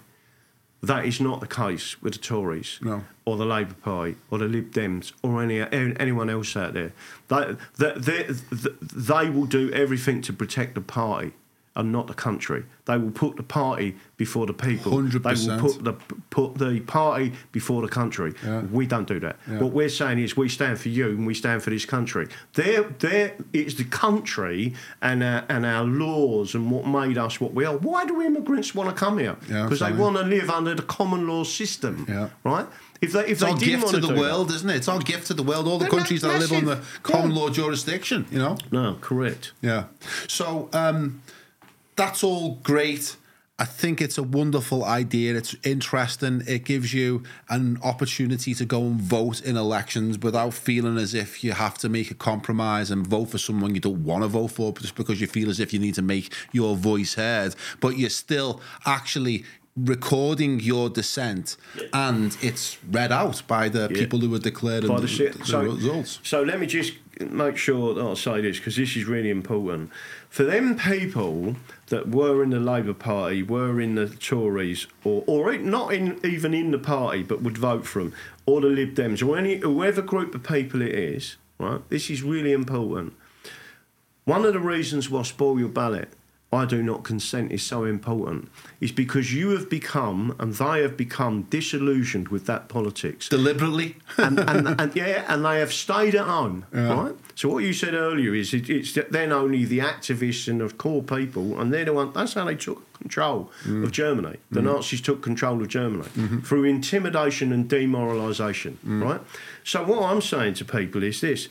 [0.84, 3.04] That is not the case with the Tories No.
[3.26, 6.94] or the Labour Party or the Lib Dems or any anyone else out there.
[7.30, 8.28] They, they, they,
[8.82, 11.34] they will do everything to protect the party
[11.78, 12.66] and not the country.
[12.86, 14.92] They will put the party before the people.
[15.00, 15.46] They 100%.
[15.46, 15.94] They will put the
[16.32, 18.34] put the party before the country.
[18.44, 18.62] Yeah.
[18.64, 19.36] We don't do that.
[19.48, 19.60] Yeah.
[19.60, 22.28] What we're saying is we stand for you and we stand for this country.
[22.54, 27.54] There, there, it's the country and our, and our laws and what made us what
[27.54, 27.78] we are.
[27.78, 29.36] Why do immigrants want to come here?
[29.48, 32.06] Yeah, Because they want to live under the common law system.
[32.10, 32.30] Yeah.
[32.44, 32.66] Right.
[33.00, 34.78] If they if It's they our gift to the world, isn't it?
[34.78, 35.68] It's our gift to the world.
[35.68, 37.38] All the They're countries that live on the common Yeah.
[37.38, 38.58] law jurisdiction, you know.
[38.72, 39.52] No, correct.
[39.62, 39.84] Yeah.
[40.28, 41.22] So um,
[41.98, 43.18] that's all great.
[43.60, 45.36] I think it's a wonderful idea.
[45.36, 46.44] It's interesting.
[46.48, 51.44] It gives you an opportunity to go and vote in elections without feeling as if
[51.44, 54.50] you have to make a compromise and vote for someone you don't want to vote
[54.52, 57.56] for just because you feel as if you need to make your voice heard.
[57.80, 59.44] But you're still actually
[59.76, 61.56] recording your dissent
[61.94, 64.00] and it's read out by the Yeah.
[64.00, 66.20] people who are declaring the, the results.
[66.24, 69.92] so let me just make sure that I say this because this is really important.
[70.30, 71.56] For them people
[71.88, 76.54] that were in the Labour Party, were in the Tories, or or not in even
[76.54, 78.14] in the party, but would vote for them,
[78.46, 81.82] or the Lib Dems, or any whoever group of people it is, right?
[81.90, 83.14] This is really important.
[84.26, 86.10] One of the reasons why spoil your ballot,
[86.52, 90.96] I do not consent, is so important, is because you have become and they have
[90.96, 93.98] become disillusioned with that politics Deliberately.
[94.18, 96.94] and, and, and yeah, and they have stayed at home, Yeah.
[97.04, 97.16] right?
[97.36, 101.04] So what you said earlier is it, it's then only the activists and the core
[101.04, 102.14] people, and they're the one.
[102.14, 103.84] That's how they took control Mm.
[103.84, 104.38] of Germany.
[104.50, 106.40] The Nazis took control of Germany Mm-hmm.
[106.40, 109.04] through intimidation and demoralisation, Mm.
[109.04, 109.22] right?
[109.66, 111.50] So what I'm saying to people is this: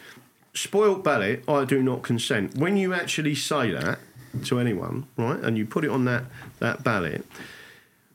[0.55, 2.57] spoilt ballot, I do not consent.
[2.57, 3.99] When you actually say that
[4.45, 6.25] to anyone, right, and you put it on that
[6.59, 7.25] that ballot.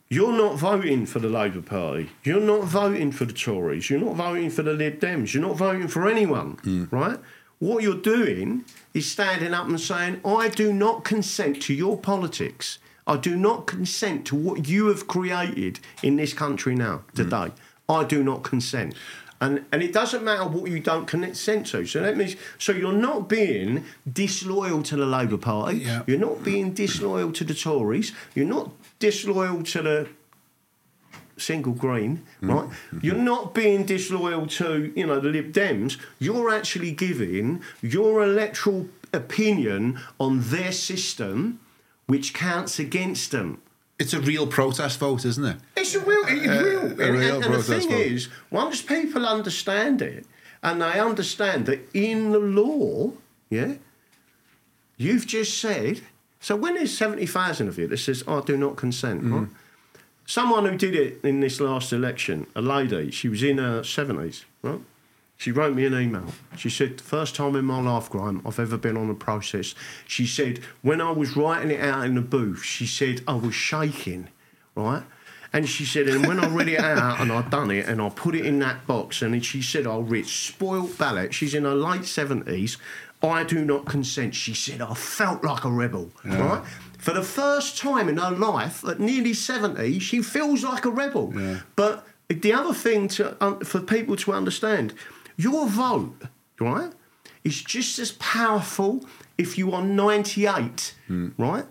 [0.08, 2.10] You're not voting for the Labour Party.
[2.22, 3.88] You're not voting for the Tories.
[3.88, 5.32] You're not voting for the Lib Dems.
[5.32, 6.92] You're not voting for anyone, mm.
[6.92, 7.18] right?
[7.60, 12.78] What you're doing is standing up and saying, I do not consent to your politics.
[13.06, 17.14] I do not consent to what you have created in this country now, mm.
[17.14, 17.52] today.
[17.88, 18.94] I do not consent.
[19.42, 21.84] And, and it doesn't matter what you don't consent to.
[21.84, 25.78] So that means so you're not being disloyal to the Labour Party.
[25.78, 26.04] Yeah.
[26.06, 28.12] You're not being disloyal to the Tories.
[28.36, 30.08] You're not disloyal to the
[31.36, 32.54] single green, mm.
[32.54, 32.68] right?
[33.02, 33.24] You're mm-hmm.
[33.24, 35.98] not being disloyal to, you know, the Lib Dems.
[36.20, 41.58] You're actually giving your electoral opinion on their system,
[42.06, 43.60] which counts against them.
[44.02, 45.56] It's a real protest vote, isn't it?
[45.76, 46.80] It's a real, it's Uh, real.
[46.80, 48.06] a And, real and the protest thing vote.
[48.16, 50.26] is, once people understand it,
[50.60, 53.12] and they understand that in the law,
[53.48, 53.74] yeah,
[54.96, 56.00] you've just said.
[56.40, 59.32] So when there's seventy thousand of you that says, "I do not consent," Mm.
[59.32, 59.48] right?
[60.26, 64.44] Someone who did it in this last election, a lady, she was in her seventies,
[64.62, 64.80] right?
[65.42, 66.26] She wrote me an email.
[66.56, 69.74] She said, the first time in my life, Graham, I've ever been on a process.
[70.06, 73.52] She said, when I was writing it out in the booth, she said, I was
[73.52, 74.28] shaking,
[74.76, 75.02] right?
[75.52, 78.08] And she said, and when I read it out and I'd done it and I
[78.10, 81.34] put it in that box, and she said, I'll read spoilt ballot.
[81.34, 82.76] She's in her late 70s.
[83.20, 84.36] I do not consent.
[84.36, 86.62] She said, I felt like a rebel, right?
[86.98, 91.32] For the first time in her life, at nearly 70, she feels like a rebel.
[91.36, 91.58] Yeah.
[91.74, 94.94] But the other thing to, um, for people to understand,
[95.36, 96.22] your vote,
[96.60, 96.92] right,
[97.44, 99.04] is just as powerful
[99.38, 101.30] if you are 98, hmm.
[101.38, 101.64] right?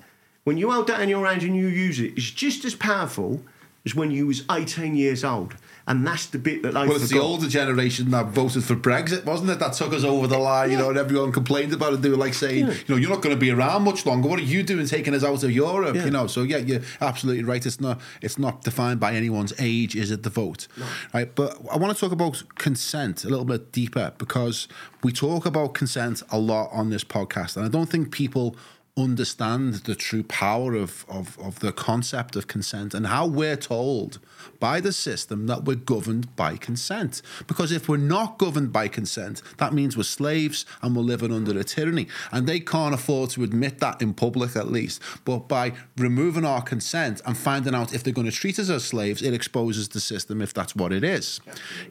[0.43, 3.41] When you hold that in your hand and you use it, it's just as powerful
[3.85, 5.55] as when you was 18 years old.
[5.87, 9.25] And that's the bit that they Well, it's the older generation that voted for Brexit,
[9.25, 9.59] wasn't it?
[9.59, 12.01] That took us over the line, you know, and everyone complained about it.
[12.01, 12.73] They were like saying, Yeah.
[12.73, 14.29] you know, you're not going to be around much longer.
[14.29, 15.95] What are you doing taking us out of Europe?
[15.95, 16.05] Yeah.
[16.05, 17.65] You know, so yeah, you're absolutely right.
[17.65, 20.67] It's not it's not defined by anyone's age, is it, the vote?
[21.13, 21.33] Right.
[21.33, 24.67] But I want to talk about consent a little bit deeper because
[25.03, 27.57] we talk about consent a lot on this podcast.
[27.57, 28.55] And I don't think people
[28.97, 34.19] understand the true power of, of, of the concept of consent and how we're told
[34.59, 37.21] by the system that we're governed by consent.
[37.47, 41.57] Because if we're not governed by consent, that means we're slaves and we're living under
[41.57, 42.07] a tyranny.
[42.31, 45.01] And they can't afford to admit that in public, at least.
[45.23, 48.83] But by removing our consent and finding out if they're going to treat us as
[48.83, 51.39] slaves, it exposes the system if that's what it is.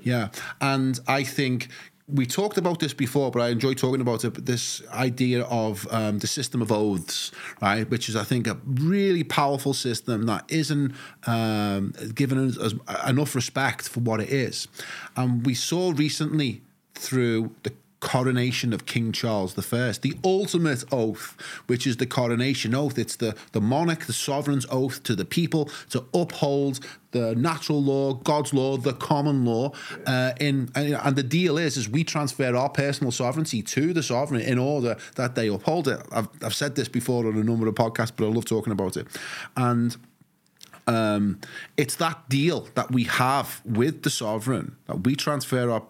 [0.03, 0.29] Yeah.
[0.61, 1.69] And I think
[2.13, 4.47] we talked about this before, but I enjoy talking about it.
[4.47, 9.25] This idea of um, the system of oaths, right, which is, I think, a really
[9.25, 10.95] powerful system that isn't
[11.27, 12.75] um, given us
[13.07, 14.69] enough respect for what it is.
[15.17, 16.63] And we saw recently
[16.95, 21.37] through the coronation of King Charles I, the ultimate oath,
[21.67, 22.99] which is the coronation oath.
[22.99, 26.81] It's the, the monarch, the sovereign's oath to the people to uphold
[27.13, 29.73] the natural law, God's law, the common law.
[30.07, 34.03] Uh, in and, and the deal is, is we transfer our personal sovereignty to the
[34.03, 36.01] sovereign in order that they uphold it.
[36.11, 38.97] I've, I've said this before on a number of podcasts, but I love talking about
[38.97, 39.07] it.
[39.57, 39.97] And
[40.87, 41.41] um,
[41.77, 45.83] it's that deal that we have with the sovereign that we transfer our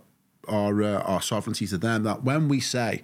[0.50, 2.02] our uh, our sovereignty to them.
[2.02, 3.02] That when we say,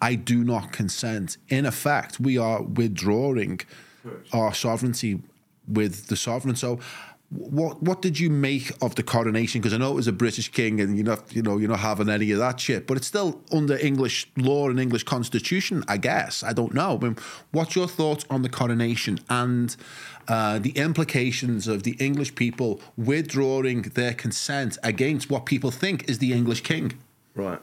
[0.00, 3.60] "I do not consent," in effect, we are withdrawing
[4.32, 5.22] our sovereignty
[5.66, 6.56] with the sovereign.
[6.56, 6.78] So.
[7.34, 9.62] What what did you make of the coronation?
[9.62, 11.80] Because I know it was a British king, and you're not you know you're not
[11.80, 12.86] having any of that shit.
[12.86, 16.42] But it's still under English law and English constitution, I guess.
[16.42, 16.98] I don't know.
[17.00, 17.16] I mean,
[17.50, 19.74] what's your thoughts on the coronation and
[20.28, 26.18] uh, the implications of the English people withdrawing their consent against what people think is
[26.18, 26.98] the English king?
[27.34, 27.60] Right.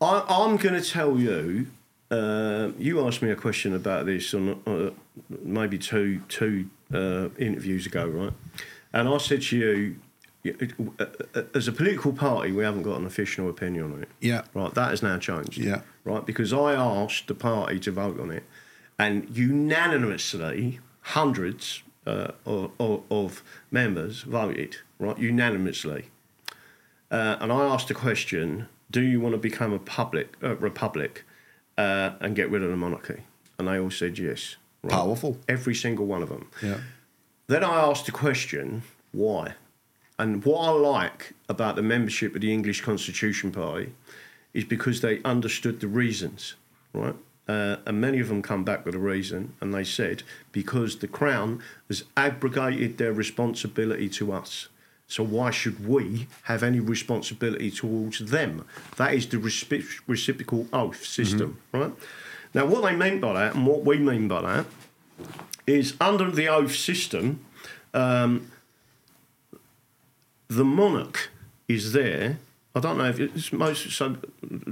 [0.00, 1.66] I, I'm going to tell you.
[2.14, 4.90] Uh, you asked me a question about this on uh,
[5.42, 8.32] maybe two two uh, interviews ago, right?
[8.92, 9.96] And I said to you,
[11.00, 14.08] uh, uh, as a political party, we haven't got an official opinion on it.
[14.20, 14.42] Yeah.
[14.54, 14.72] Right.
[14.74, 15.58] That has now changed.
[15.58, 15.80] Yeah.
[16.04, 16.24] Right.
[16.24, 18.44] Because I asked the party to vote on it,
[18.96, 24.76] and unanimously, hundreds uh, of, of, of members voted.
[25.00, 25.18] Right.
[25.18, 26.10] Unanimously.
[27.10, 31.24] Uh, and I asked the question: Do you want to become a public uh, republic
[31.78, 33.22] uh, and get rid of the monarchy?
[33.58, 34.56] And they all said yes.
[34.82, 34.92] Right?
[34.92, 35.38] Powerful.
[35.48, 36.48] Every single one of them.
[36.62, 36.78] Yeah.
[37.46, 38.82] Then I asked the question:
[39.12, 39.54] Why?
[40.18, 43.92] And what I like about the membership of the English Constitution Party
[44.52, 46.54] is because they understood the reasons,
[46.92, 47.16] right?
[47.46, 51.08] Uh, and many of them come back with a reason, and they said because the
[51.08, 54.68] Crown has abrogated their responsibility to us.
[55.14, 58.64] So why should we have any responsibility towards them?
[58.96, 61.92] That is the reciprocal oath system, right?
[62.52, 64.66] Now, what they mean by that, and what we mean by that,
[65.68, 67.44] is under the oath system,
[67.94, 68.50] um,
[70.48, 71.30] the monarch
[71.68, 72.40] is there.
[72.74, 74.16] I don't know if it's most so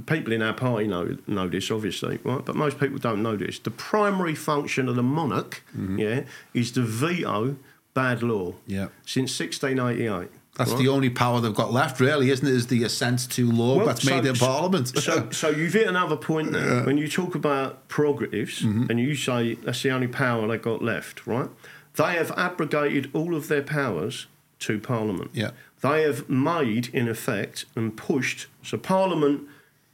[0.07, 2.43] people in our party know know this obviously, right?
[2.43, 3.59] But most people don't know this.
[3.59, 5.63] The primary function of the monarch,
[5.97, 7.55] yeah, is to veto
[7.93, 8.53] bad law.
[8.67, 8.87] Yeah.
[9.05, 10.29] Since 1688.
[10.55, 10.77] That's right?
[10.83, 12.53] the only power they've got left, really, isn't it?
[12.53, 14.91] Is the assent to law Well, that's so- made in Parliament.
[15.01, 16.83] So, so you've hit another point there.
[16.83, 18.85] When you talk about prerogatives Mm-hmm.
[18.89, 21.49] and you say that's the only power they've got left, right?
[21.95, 24.27] They have abrogated all of their powers
[24.59, 25.31] to Parliament.
[25.33, 25.51] Yeah.
[25.81, 28.47] They have made, in effect, and pushed.
[28.63, 29.47] So Parliament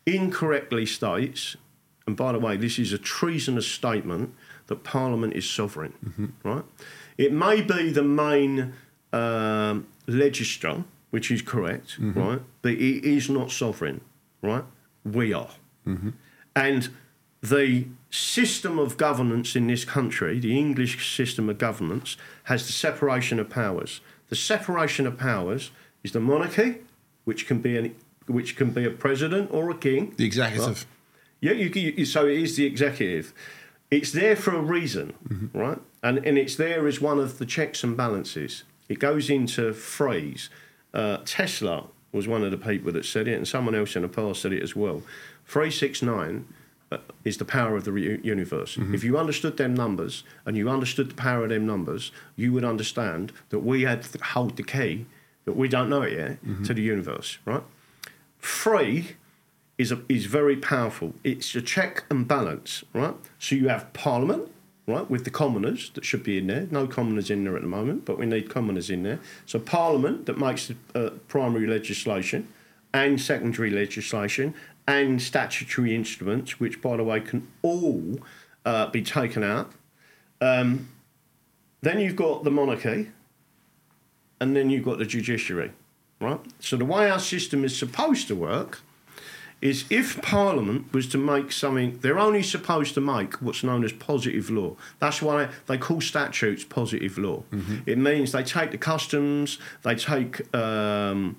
[0.06, 1.56] incorrectly states,
[2.06, 4.34] and by the way, this is a treasonous statement
[4.68, 6.26] that Parliament is sovereign, Mm-hmm.
[6.48, 6.64] right?
[7.20, 8.74] It may be the main
[9.12, 12.20] um, legislature, which is correct, Mm-hmm.
[12.20, 12.42] right?
[12.62, 14.00] But it is not sovereign,
[14.42, 14.64] right?
[15.04, 15.54] We are.
[15.86, 16.12] Mm-hmm.
[16.56, 16.90] And
[17.42, 23.38] the system of governance in this country, the English system of governance, has the separation
[23.40, 24.02] of powers.
[24.30, 25.72] The separation of powers
[26.04, 26.70] is the monarchy,
[27.26, 27.96] which can be an,
[28.28, 30.14] which can be a president or a king.
[30.18, 30.86] the executive.
[31.42, 33.34] Yeah, you, you, so it is the executive.
[33.92, 35.80] It's there for a reason, right?
[36.04, 38.64] And and it's there as one of the checks and balances.
[38.88, 40.50] It goes into phrase.
[40.94, 44.08] Uh, Tesla was one of the people that said it, and someone else in the
[44.08, 45.02] past said it as well.
[45.46, 46.46] Three six nine
[46.92, 48.78] uh, is the power of the re- universe.
[48.94, 52.64] If you understood them numbers and you understood the power of them numbers, you would
[52.64, 55.06] understand that we had to hold the key,
[55.46, 57.64] that we don't know it yet, to the universe, right?
[58.42, 59.16] Three
[59.80, 61.16] is a, is very powerful.
[61.24, 63.16] It's a check and balance, right?
[63.40, 64.52] So you have Parliament,
[64.86, 66.68] right, with the commoners that should be in there.
[66.70, 69.20] No commoners in there at the moment, but we need commoners in there.
[69.46, 72.50] So Parliament that makes the uh, primary legislation
[72.94, 74.54] and secondary legislation
[74.86, 78.20] and statutory instruments, which, by the way, can all
[78.66, 79.72] uh, be taken out.
[80.42, 80.90] Um,
[81.82, 83.12] then you've got the monarchy,
[84.42, 85.72] and then you've got the judiciary,
[86.20, 86.42] right?
[86.60, 88.82] So the way our system is supposed to work
[89.62, 93.92] is if Parliament was to make something, they're only supposed to make what's known as
[93.92, 94.76] positive law.
[95.00, 97.44] That's why they call statutes positive law.
[97.86, 101.36] It means they take the customs, they take um,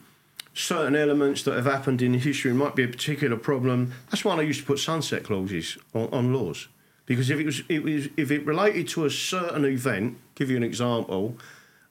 [0.53, 3.93] certain elements that have happened in history, might be a particular problem.
[4.11, 6.69] That's why they used to put sunset clauses on, on laws.
[7.07, 10.57] Because if it was, it was, if it related to a certain event, give you
[10.59, 11.39] an example,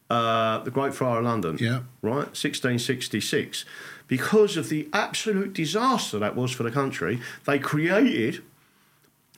[0.09, 1.81] uh, the Great Fire of London, Yeah.
[2.01, 3.65] right, 1666,
[4.09, 8.43] because of the absolute disaster that was for the country, they created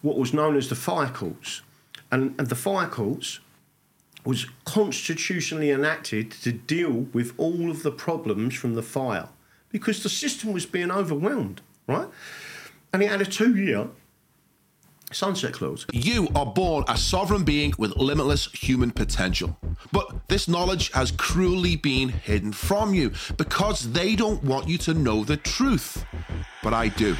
[0.01, 1.61] what was known as the fire courts.
[2.11, 3.39] And, and the fire courts
[4.25, 9.27] was constitutionally enacted to deal with all of the problems from the fire
[9.69, 12.07] because the system was being overwhelmed, right?
[12.93, 13.89] And it had a two year
[15.13, 15.85] sunset clause.
[15.91, 19.57] You are born a sovereign being with limitless human potential.
[19.91, 24.93] But this knowledge has cruelly been hidden from you because they don't want you to
[24.93, 26.05] know the truth.
[26.63, 27.15] But I do.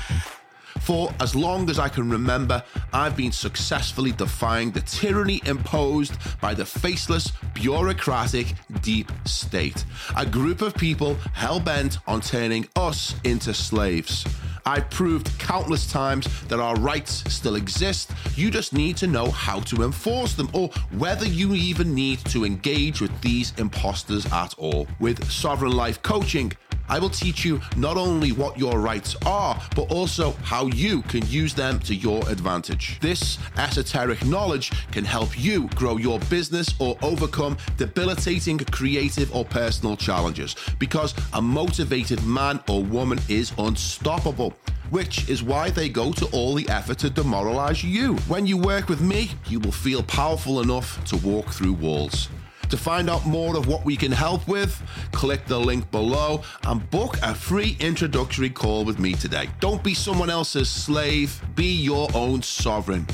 [0.82, 6.54] For as long as I can remember, I've been successfully defying the tyranny imposed by
[6.54, 9.86] the faceless, bureaucratic deep state.
[10.18, 14.26] A group of people hell bent on turning us into slaves.
[14.66, 18.12] I've proved countless times that our rights still exist.
[18.36, 22.45] You just need to know how to enforce them or whether you even need to
[22.45, 24.88] engage with these imposters at all.
[24.99, 26.53] With Sovereign Life Coaching,
[26.91, 31.26] I will teach you not only what your rights are, but also how you can
[31.28, 32.99] use them to your advantage.
[32.99, 39.95] This esoteric knowledge can help you grow your business or overcome debilitating creative or personal
[39.95, 44.51] challenges because a motivated man or woman is unstoppable.
[44.89, 48.16] Which is why they go to all the effort to demoralize you.
[48.28, 52.28] When you work with me, you will feel powerful enough to walk through walls.
[52.72, 54.82] To find out more of what we can help with,
[55.12, 59.49] click the link below and book a free introductory call with me today.
[59.60, 63.06] Don't be someone else's slave, be your own sovereign.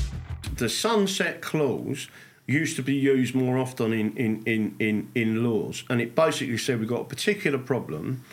[0.54, 2.08] The sunset clause
[2.46, 6.56] used to be used more often in, in, in, in, in laws, and it basically
[6.56, 8.24] said we've got a particular problem.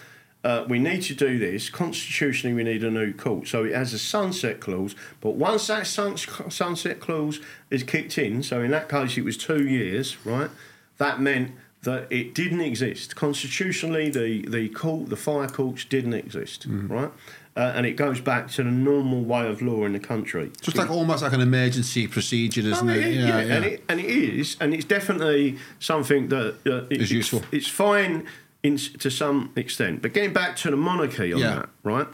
[0.46, 1.72] Uh, we need to do this.
[1.72, 3.48] Constitutionally, we need a new court.
[3.48, 4.94] So it has a sunset clause.
[5.20, 7.40] But once that sun, sunset clause
[7.72, 10.52] is kicked in, so in that case it was two years, right?
[11.00, 13.16] That meant that it didn't exist.
[13.16, 17.12] Constitutionally, the, the court, the fire courts didn't exist, right?
[17.58, 20.52] Uh, and it goes back to the normal way of law in the country.
[20.68, 23.14] It's like almost like an emergency procedure, isn't Oh, it?
[23.16, 27.40] yeah, And, it, and it is, and it's definitely something that uh, it- Is useful.
[27.40, 28.28] It's, it's fine
[28.66, 31.56] in, to some extent, but getting back to the monarchy on Yeah.
[31.56, 32.08] that, right?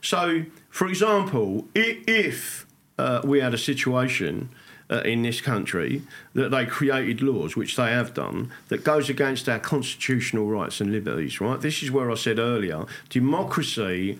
[0.00, 2.66] So, for example, if
[2.98, 4.48] uh, we had a situation
[4.90, 6.02] uh, in this country
[6.34, 10.90] that they created laws, which they have done, that goes against our constitutional rights and
[10.90, 11.60] liberties, right?
[11.60, 14.18] This is where I said earlier, democracy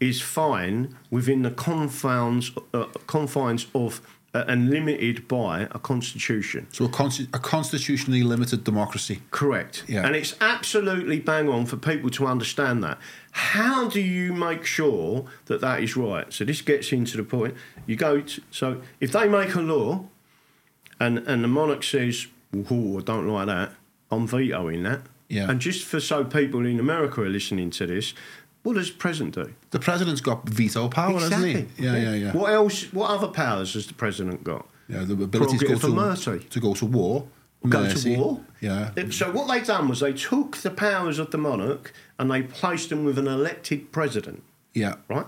[0.00, 4.00] is fine within the confines uh, confines of
[4.34, 6.66] uh, and limited by a constitution.
[6.72, 9.22] So a, consti- a constitutionally limited democracy.
[9.30, 9.84] Correct.
[9.86, 10.04] Yeah.
[10.04, 12.98] And it's absolutely bang on for people to understand that.
[13.30, 16.32] How do you make sure that that is right?
[16.32, 17.54] So this gets into the point.
[17.86, 20.06] You go to, so if they make a law
[21.00, 22.26] and and the monarch says,
[22.70, 23.72] "Oh, I don't like that,"
[24.10, 25.02] I'm vetoing that.
[25.28, 25.50] Yeah.
[25.50, 28.14] And just for so people in America are listening to this,
[28.64, 29.54] what does the president do?
[29.70, 31.66] The president's got veto power, hasn't he?
[31.82, 32.32] Yeah, yeah, yeah.
[32.32, 32.92] What else?
[32.92, 34.66] What other powers has the president got?
[34.88, 36.40] Yeah, the ability to go to, mercy.
[36.40, 37.26] to go to war.
[37.68, 38.14] Go Mercy.
[38.14, 38.40] to war.
[38.60, 38.90] Yeah.
[39.10, 42.90] So what they done was they took the powers of the monarch and they placed
[42.90, 44.42] them with an elected president.
[44.74, 44.96] Yeah.
[45.08, 45.26] Right.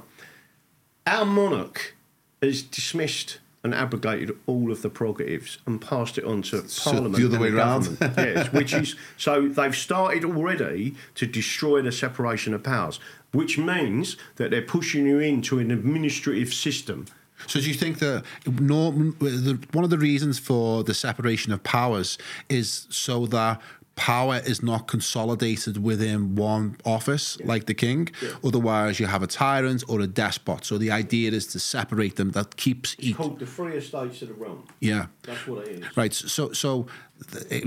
[1.06, 1.94] Our monarch
[2.42, 7.16] has dismissed and abrogated all of the prerogatives and passed it on to So Parliament.
[7.16, 7.98] the other and way round.
[7.98, 8.14] government.
[8.36, 12.98] yes, which is so they've started already to destroy the separation of powers,
[13.32, 17.06] which means that they're pushing you into an administrative system.
[17.46, 21.62] So do you think that no, the, one of the reasons for the separation of
[21.62, 22.16] powers
[22.48, 23.60] is so that
[23.96, 28.08] power is not consolidated within one office like the king
[28.44, 32.30] otherwise you have a tyrant or a despot so the idea is to separate them
[32.32, 34.64] that keeps each Called the Free Estates of the Realm.
[34.80, 35.96] yeah That's what it is.
[35.96, 36.12] Right.
[36.12, 36.86] So, so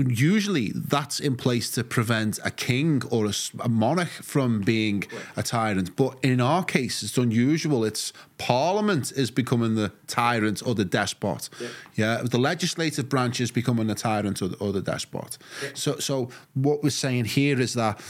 [0.08, 3.26] usually that's in place to prevent a king or
[3.60, 5.04] a monarch from being
[5.36, 5.96] a tyrant.
[5.96, 7.84] But in our case, it's unusual.
[7.84, 11.48] It's Parliament is becoming the tyrant or the despot.
[11.94, 15.36] Yeah, the legislative branch is becoming the tyrant or the, or the despot.
[15.74, 18.00] So, so what we're saying here is that.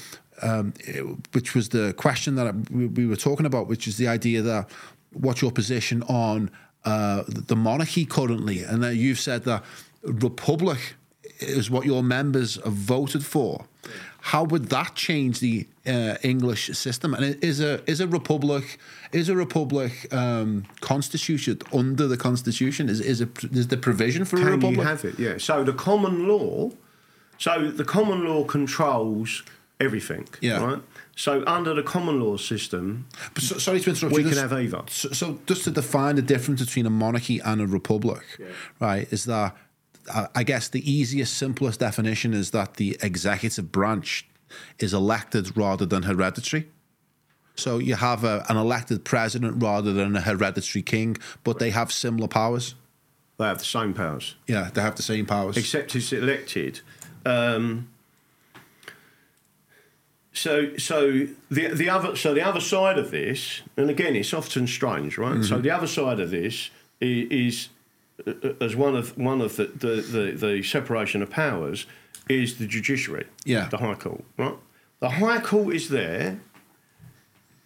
[0.43, 4.09] Um, it- which was the question that we, we were talking about, which is the
[4.09, 4.71] idea that
[5.13, 6.51] what's your position on
[6.87, 9.63] uh, the monarchy currently, and then you've said that
[10.03, 10.95] republic
[11.41, 13.67] is what your members have voted for.
[14.23, 17.15] How would that change the uh, English system?
[17.15, 18.79] And is a is a republic
[19.13, 22.89] is a republic um, constituted under the constitution?
[22.91, 24.77] Is is a, is the provision for a Can republic?
[24.77, 25.19] you have it?
[25.19, 25.39] Yeah.
[25.39, 26.71] So the common law,
[27.39, 29.43] so the common law controls
[29.81, 30.29] everything.
[30.43, 30.63] Yeah.
[30.63, 30.83] Right.
[31.17, 33.07] So under the common law system,
[33.39, 34.29] So, sorry to interrupt we you.
[34.29, 34.83] can Just- have either.
[34.89, 38.23] So, so just to define the difference between a monarchy and a republic,
[38.81, 39.57] right, is that
[40.35, 44.27] I guess the easiest, simplest definition is that the executive branch
[44.79, 46.69] is elected rather than hereditary.
[47.55, 51.93] So you have a, an elected president rather than a hereditary king, but they have
[51.93, 52.75] similar powers.
[53.39, 55.57] They have the same powers, Yeah, they have the same powers.
[55.57, 56.81] except it's elected.
[57.25, 57.89] Um,
[60.33, 64.67] so, so the the other so the other side of this, and again, it's often
[64.67, 65.43] strange, right?
[65.45, 66.71] So the other side of this
[67.01, 67.69] is, is
[68.61, 71.87] as one of one of the, the, the, the separation of powers
[72.29, 73.69] is the judiciary, Yeah.
[73.69, 74.55] the High Court, right?
[75.01, 76.39] The High Court is there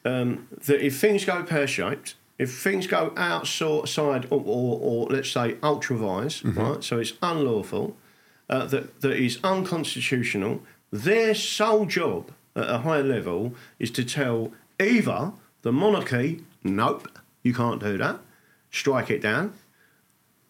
[0.04, 5.30] um, that if things go pear shaped, if things go outside or, or, or let's
[5.30, 6.82] say ultra vires, right?
[6.82, 7.96] So it's unlawful,
[8.50, 14.52] uh, that, that is unconstitutional, their sole job at a high level is to tell
[14.80, 15.32] either
[15.62, 17.08] the monarchy, nope,
[17.42, 18.20] you can't do that,
[18.70, 19.52] strike it down,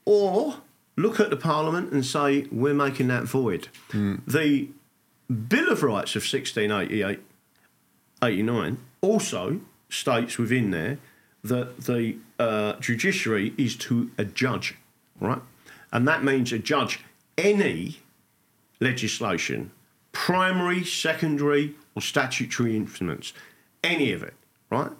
[0.04, 0.56] or
[0.96, 3.68] look at the parliament and say, we're making that void.
[4.26, 4.68] The
[5.48, 7.20] Bill of Rights of 1688
[8.22, 10.98] 89 also states within there
[11.42, 14.76] that the uh, judiciary is to a judge,
[15.20, 15.42] right?
[15.92, 17.00] And that means a judge
[17.36, 17.98] any
[18.80, 19.70] legislation,
[20.12, 23.32] primary, secondary, or statutory instruments,
[23.82, 24.34] any of it,
[24.70, 24.90] right?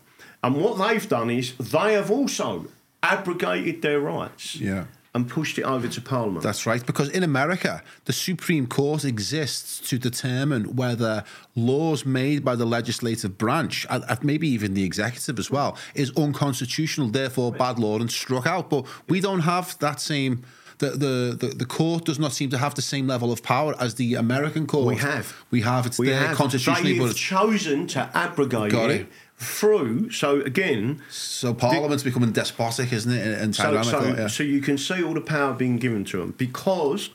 [0.42, 2.66] And what they've done is they have also
[3.12, 4.84] abrogated their rights Yeah.
[5.14, 6.42] and pushed it over to Parliament.
[6.42, 11.22] That's right, because in America, the Supreme Court exists to determine whether
[11.54, 17.08] laws made by the legislative branch, and maybe even the executive as well, is unconstitutional,
[17.10, 18.68] therefore bad law and struck out.
[18.70, 20.42] But we don't have that same.
[20.84, 23.74] The, the, the, the court does not seem to have the same level of power
[23.80, 24.86] as the American court.
[24.86, 25.34] We have.
[25.50, 25.86] We have.
[25.86, 29.06] It's we there have constitutionally, they've chosen to abrogate Got it,
[29.36, 30.10] through.
[30.10, 33.26] So again, so Parliament's becoming despotic, isn't it?
[33.26, 34.26] And, and so, so, yeah.
[34.26, 37.10] so you can see all the power being given to them because,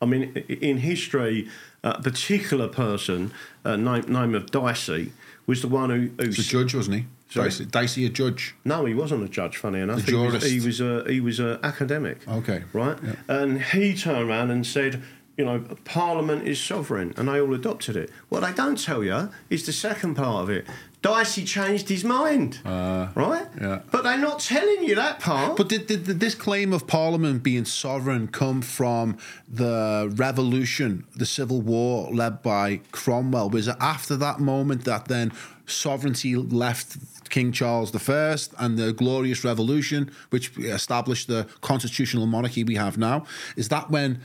[0.00, 1.48] I mean, in history,
[1.82, 3.32] a particular person,
[3.64, 5.12] uh, name, name of Dicey,
[5.46, 6.10] was the one who.
[6.22, 7.06] who a judge, wasn't he?
[7.30, 7.48] Sorry?
[7.48, 8.54] Dicey, Dicey a judge.
[8.64, 9.56] No, he wasn't a judge.
[9.56, 12.26] Funny enough, he was, he was a he was a academic.
[12.28, 12.62] Okay.
[12.72, 12.98] right?
[13.02, 13.14] Yeah.
[13.28, 15.02] And he turned around and said,
[15.36, 18.10] you know, Parliament is sovereign, and they all adopted it.
[18.28, 20.66] What they don't tell you is the second part of it.
[21.00, 23.46] Dicey changed his mind, uh, right?
[23.60, 23.80] yeah.
[23.90, 25.56] But they're not telling you that part.
[25.56, 29.18] But did, did, did this claim of Parliament being sovereign come from
[29.48, 33.50] the revolution, the civil war led by Cromwell?
[33.50, 35.32] Was it after that moment that then
[35.66, 36.96] sovereignty left
[37.30, 43.24] King Charles I and the Glorious Revolution, which established the constitutional monarchy we have now?
[43.56, 44.20] Is that when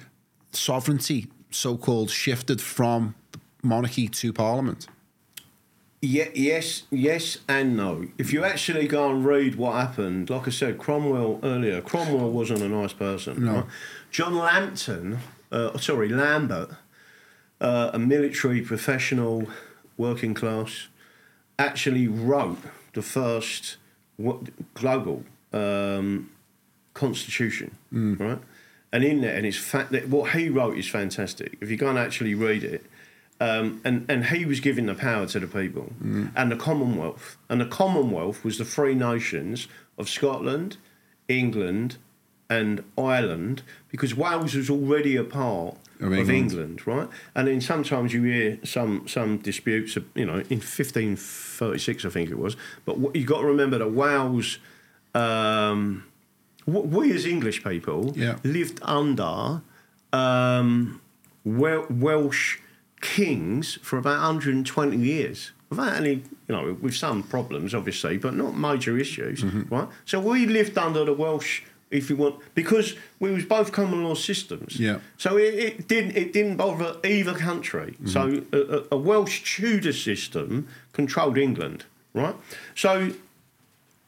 [0.57, 3.15] sovereignty, so called, shifted from
[3.63, 4.87] monarchy to Parliament?
[6.01, 8.07] Yeah, yes, yes, and no.
[8.19, 12.61] If you actually go and read what happened, like I said, Cromwell earlier, Cromwell wasn't
[12.61, 13.43] a nice person.
[13.43, 13.53] No.
[13.53, 13.65] right?
[14.11, 15.17] John Lambton,
[15.51, 16.69] uh, sorry, Lambert,
[17.59, 19.47] uh, a military professional,
[19.97, 20.87] working class,
[21.57, 22.59] actually wrote
[22.93, 23.77] the first
[24.75, 26.29] global um,
[26.93, 28.39] constitution, right?
[28.93, 31.57] And in there, and it's fact that what he wrote is fantastic.
[31.61, 32.85] If you go and actually read it,
[33.39, 35.91] um, and and he was giving the power to the people
[36.35, 39.67] and the Commonwealth, and the Commonwealth was the three nations
[39.97, 40.77] of Scotland,
[41.27, 41.97] England,
[42.49, 43.61] and Ireland,
[43.91, 46.31] because Wales was already a part Of of, England.
[46.51, 46.87] England.
[46.87, 47.09] right?
[47.35, 52.09] And then sometimes you hear some some disputes, you know, in fifteen thirty six, I
[52.09, 52.55] think it was.
[52.85, 54.59] But what, you got to remember that Wales.
[55.13, 56.05] Um,
[56.67, 58.37] we as English people Yeah.
[58.43, 59.61] lived under
[60.13, 61.01] um,
[61.45, 62.57] Welsh
[63.01, 66.13] kings for about 120 years without any,
[66.47, 69.87] you know, with some problems obviously, but not major issues, right?
[70.05, 74.13] So we lived under the Welsh if you want, because we was both common law
[74.15, 74.77] systems.
[74.77, 74.99] Yeah.
[75.17, 77.95] So it, it didn't it didn't bother either country.
[78.05, 82.35] So a, a- a Welsh Tudor system controlled England, right?
[82.75, 83.11] So.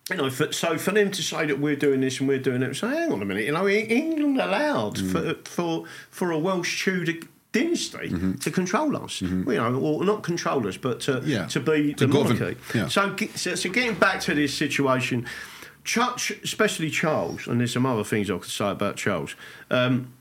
[0.09, 2.63] You know, for, so for them to say that we're doing this and we're doing
[2.63, 5.11] it, say, hang on a minute, you know, England allowed mm.
[5.11, 7.19] for for for a Welsh Tudor
[7.51, 8.33] dynasty mm-hmm.
[8.33, 9.49] to control us, mm-hmm.
[9.49, 12.57] you know, or not control us, but to, Yeah, to be to the monarchy.
[12.75, 12.87] yeah.
[12.87, 15.25] So, so, so getting back to this situation,
[15.83, 19.35] Chuck, especially Charles, and there's some other things I could say about Charles.
[19.71, 20.13] Um,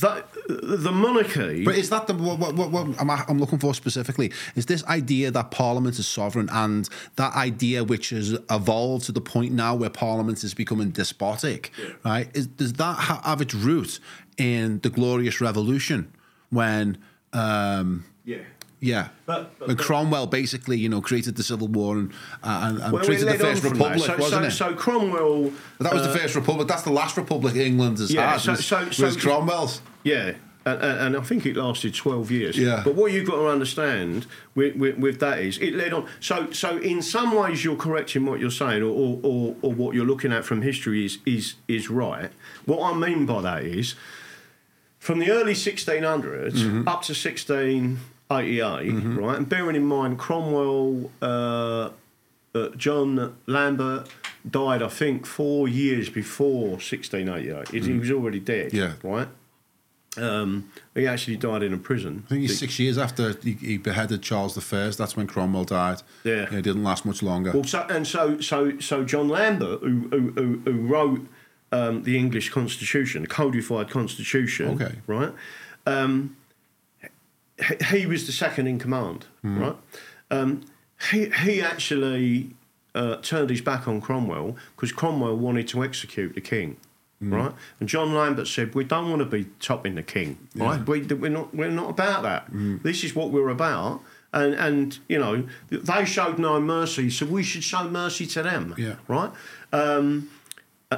[0.00, 1.64] that, the monarchy.
[1.64, 4.32] But is that the what, what, what, what I'm, I'm looking for specifically?
[4.54, 9.20] Is this idea that Parliament is sovereign and that idea which has evolved to the
[9.20, 11.70] point now where Parliament is becoming despotic,
[12.04, 12.28] right?
[12.34, 13.98] Is, does that ha- have its root
[14.38, 16.12] in the Glorious Revolution
[16.50, 16.98] when,
[17.32, 18.38] um, yeah.
[18.80, 22.78] yeah, But- but- when Cromwell basically you know created the Civil War and uh, and,
[22.82, 23.62] and Well, created the First.
[23.62, 24.70] Republic, So, wasn't so, it?
[24.72, 26.66] so Cromwell, that was uh, the First Republic.
[26.68, 28.40] That's the last Republic England has Yeah, had.
[28.40, 29.82] so- was, so- so- was Cromwell's.
[30.02, 30.32] Yeah.
[30.66, 32.58] And, and I think it lasted 12 years.
[32.58, 32.82] Yeah.
[32.84, 36.06] But what you've got to understand with, with, with that is it led on.
[36.20, 39.72] So so in some ways you're correct in what you're saying, or, or, or, or
[39.72, 42.30] what you're looking at from history is, is is right.
[42.66, 43.94] What I mean by that is
[44.98, 46.86] from the early 1600s Mm-hmm.
[46.86, 49.36] up to 1688, right?
[49.38, 51.90] And bearing in mind Cromwell, uh,
[52.54, 54.08] uh, John Lambert
[54.48, 57.68] died, I think, four years before 1688.
[57.68, 58.76] He- He was already dead, Mm-hmm.
[58.76, 58.92] Yeah.
[59.10, 59.28] right?
[60.16, 62.24] Um, he actually died in a prison.
[62.26, 64.90] I think he's six years after he, he beheaded Charles I.
[64.90, 66.02] That's when Cromwell died.
[66.24, 66.52] Yeah.
[66.52, 67.52] it didn't last much longer.
[67.52, 71.28] Well, so, and so, so, so John Lambert, who, who, who, who wrote
[71.70, 74.96] um, the English Constitution, the codified Constitution, Okay.
[75.06, 75.32] right?
[75.86, 76.36] Um,
[77.90, 79.58] he, was the second in command, Hmm.
[79.62, 79.76] right?
[80.30, 80.64] Um,
[81.10, 82.50] he, he actually
[82.96, 86.76] uh, turned his back on Cromwell because Cromwell wanted to execute the king.
[87.20, 87.34] Hmm.
[87.34, 90.48] Right, and John Lambert said, "We don't want to be topping the king.
[90.56, 91.54] Right, we, we're not.
[91.54, 92.44] We're not about that.
[92.44, 92.78] Hmm.
[92.82, 94.00] This is what we're about."
[94.32, 98.74] And and you know, they showed no mercy, so we should show mercy to them.
[98.78, 98.94] Yeah.
[99.08, 99.32] Right.
[99.72, 100.30] Um,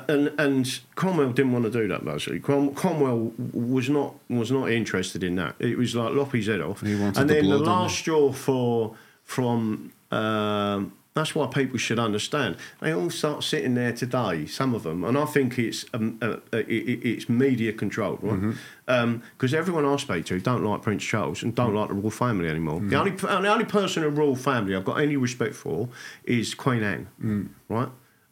[0.09, 2.41] and and Cromwell didn't want to do that basically.
[2.41, 5.57] Crom, Cromwell was not was not interested in that.
[5.59, 6.81] It was like lop his head off.
[6.83, 7.83] He wanted and the then blood, the didn't he?
[7.83, 8.95] last straw for
[9.25, 12.56] from um, that's why people should understand.
[12.80, 16.36] They all start sitting there today, some of them, and I think it's um, uh,
[16.52, 18.40] uh, it, it- it's media controlled, right?
[18.40, 19.16] Mm-hmm.
[19.36, 22.48] Because everyone I speak to don't like Prince Charles and don't like the royal family
[22.48, 22.76] anymore.
[22.80, 22.88] Mm-hmm.
[22.90, 25.88] The only the only person in the royal family I've got any respect for
[26.24, 27.88] is Queen Anne, right?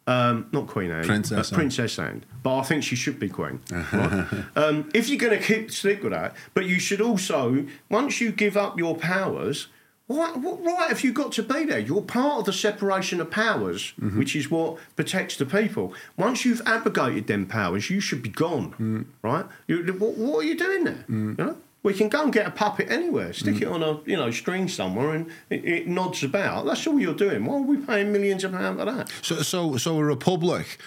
[0.07, 1.07] Um, not Queen Anne, Mm.
[1.07, 1.59] Princess uh, Anne.
[1.59, 2.23] Princess Anne.
[2.41, 3.59] But I think she should be queen.
[3.71, 4.27] right?
[4.55, 8.31] um, if you're going to keep stick with that, but you should also once you
[8.31, 9.67] give up your powers.
[10.11, 11.79] What, what right have you got to be there?
[11.79, 14.17] You're part of the separation of powers, Mm-hmm.
[14.19, 15.93] which is what protects the people.
[16.17, 19.05] Once you've abrogated them powers, you should be gone, Mm.
[19.21, 19.45] right?
[19.67, 21.05] You, what, what are you doing there?
[21.07, 23.61] You know, we can go and get a puppet anywhere, stick Mm.
[23.63, 26.65] it on a you know string somewhere, and it, it nods about.
[26.65, 27.45] That's all you're doing.
[27.45, 29.09] Why are we paying millions of pounds for that?
[29.21, 30.77] So, so, so a republic,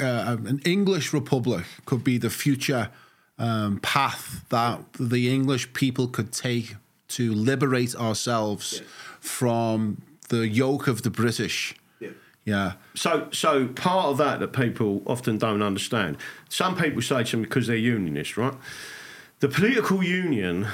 [0.00, 2.90] uh, an English republic, could be the future
[3.38, 6.76] um, path that the English people could take
[7.08, 8.82] to liberate ourselves
[9.20, 11.74] from the yoke of the British.
[12.00, 12.10] Yeah.
[12.44, 12.72] Yeah.
[12.94, 16.16] So, so part of that that people often don't understand.
[16.48, 18.54] Some people say to me because they're unionists, right?
[19.40, 20.66] The political union,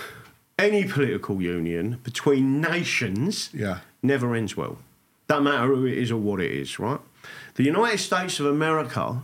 [0.59, 3.81] any political union between nations, Yeah.
[4.03, 4.79] never ends well.
[5.29, 7.01] Don't matter who it is or what it is, right?
[7.55, 9.23] The United States of America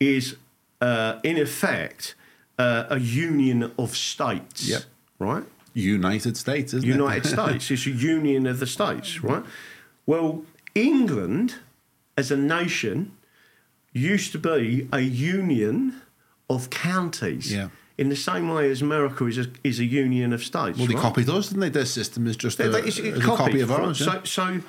[0.00, 0.36] is,
[0.80, 2.14] uh, in effect,
[2.58, 4.82] uh, a union of states, Yep.
[5.18, 5.44] right?
[5.74, 7.28] United States, isn't United it?
[7.36, 7.70] States.
[7.70, 9.44] It's a union of the states, right?
[10.06, 10.44] Well,
[10.74, 11.56] England
[12.16, 13.12] as a nation
[13.92, 16.00] used to be a union
[16.48, 17.52] of counties.
[17.52, 17.68] Yeah.
[17.96, 20.78] In the same way as America is a, is a union of states.
[20.78, 21.02] Well, they right?
[21.02, 21.68] copied us, didn't they?
[21.68, 24.00] Their system is just a, They- they- it's- it's a copy of ours.
[24.00, 24.06] yeah.
[24.06, 24.60] So, so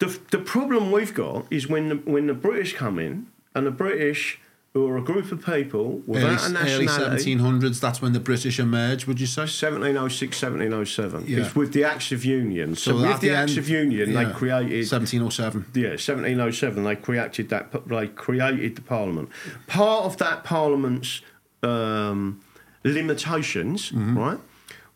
[0.00, 3.70] the, the problem we've got is when the, when the British come in, and the
[3.70, 4.40] British,
[4.78, 8.60] who are a group of people without a early, early 1700s, that's when the British
[8.60, 9.42] emerged, would you say?
[9.42, 11.24] 1706, 1707.
[11.26, 11.38] Yeah.
[11.38, 12.76] It's with the Acts of Union.
[12.76, 15.66] So, at with the, Acts end- of Union, yeah, they created 1707.
[15.74, 17.88] yeah, 1707, they created that.
[17.88, 19.30] They created the Parliament.
[19.66, 21.22] Part of that Parliament's
[21.64, 22.40] um,
[22.84, 24.38] limitations, right,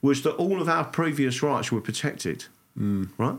[0.01, 2.45] was that all of our previous rights were protected,
[2.77, 3.39] right.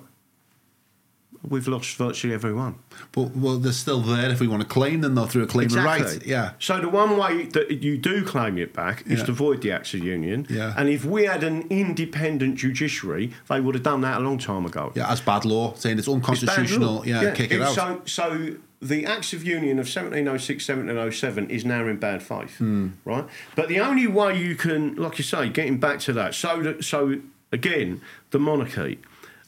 [1.48, 2.76] We've lost virtually everyone.
[3.12, 5.68] But well, they're still there if we want to claim them, though, through a claim
[5.68, 6.26] of right.
[6.26, 6.52] Yeah.
[6.60, 9.26] So the one way that you do claim it back is Yeah.
[9.26, 10.48] to void the Acts of Union.
[10.50, 10.74] Yeah.
[10.78, 14.66] And if we had an independent judiciary, they would have done that a long time
[14.66, 14.92] ago.
[14.96, 16.96] Yeah, as bad law, saying it's It's unconstitutional.
[16.96, 17.04] law.
[17.04, 17.76] Yeah, kick it out.
[17.76, 22.88] So, so the Acts of Union of 1706, 1707 is now in bad faith, Hmm.
[23.06, 23.26] right?
[23.56, 26.84] But the only way you can, like you say, getting back to that, so that,
[26.84, 27.18] so
[27.52, 29.00] again, the monarchy.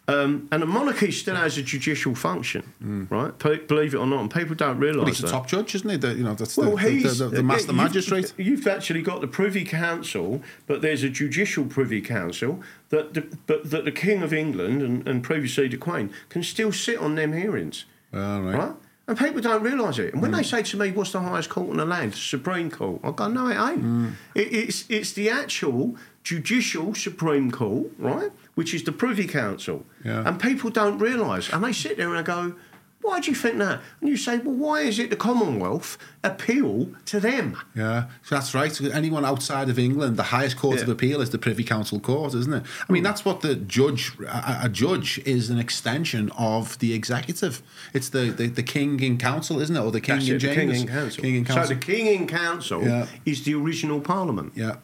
[0.07, 3.09] Um, and the monarchy still has a judicial function, mm.
[3.09, 3.37] right?
[3.39, 5.27] Pe- believe it or not, and people don't realise But he's that.
[5.27, 5.97] the top judge, isn't he?
[5.97, 8.33] The, you know, that's Well, the, the, he's the, the yeah, master you've- magistrate.
[8.37, 13.71] You've actually got the Privy Council, but there's a judicial Privy Council that, the, but
[13.71, 17.33] that the King of England and, and previously the Queen can still sit on them
[17.33, 18.55] hearings, All right.
[18.59, 18.75] right?
[19.07, 20.13] And people don't realise it.
[20.13, 20.37] And when mm.
[20.37, 23.01] they say to me, "What's the highest court in the land?" Supreme Court.
[23.03, 23.83] I go, "No, it ain't.
[23.83, 24.13] Mm.
[24.33, 28.31] It, it's it's the actual judicial Supreme Court, right?
[28.55, 30.27] Which is the Privy Council." Yeah.
[30.27, 32.55] And people don't realise, and they sit there and they go.
[33.01, 33.81] Why do you think that?
[34.01, 37.55] And you say, well, why is it the Commonwealth appeal to them?
[37.75, 38.81] Yeah, so that's right.
[38.81, 42.51] Anyone outside of England, the highest court of appeal is the Privy Council Court, isn't
[42.51, 42.63] it?
[42.89, 43.03] I mean, hmm.
[43.03, 47.61] that's what the judge, a, judge is an extension of the executive.
[47.93, 49.79] It's the, the, the king in council, isn't it?
[49.79, 50.55] Or the king That's in it, the.
[50.55, 51.21] King in Council.
[51.21, 51.63] King in council.
[51.63, 53.05] So the King in Council Yeah.
[53.23, 54.53] is the original Parliament.
[54.55, 54.77] Yeah,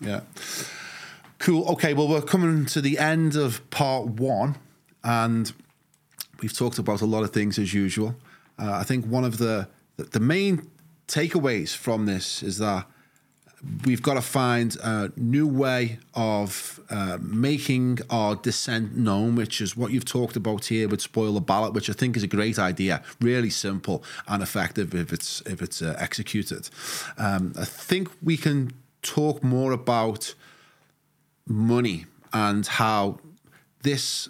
[0.00, 0.22] yeah.
[1.38, 1.68] Cool.
[1.68, 4.56] Okay, well, we're coming to the end of part one,
[5.04, 5.52] and
[6.42, 8.16] we've talked about a lot of things as usual.
[8.58, 10.68] Uh, I think one of the the main
[11.06, 12.86] takeaways from this is that
[13.84, 19.76] we've got to find a new way of uh, making our dissent known, which is
[19.76, 22.58] what you've talked about here with spoil the ballot, which I think is a great
[22.58, 23.02] idea.
[23.20, 26.68] Really simple and effective if it's if it's uh, executed.
[27.16, 28.72] Um, I think we can
[29.02, 30.34] talk more about
[31.48, 33.18] money and how
[33.82, 34.28] this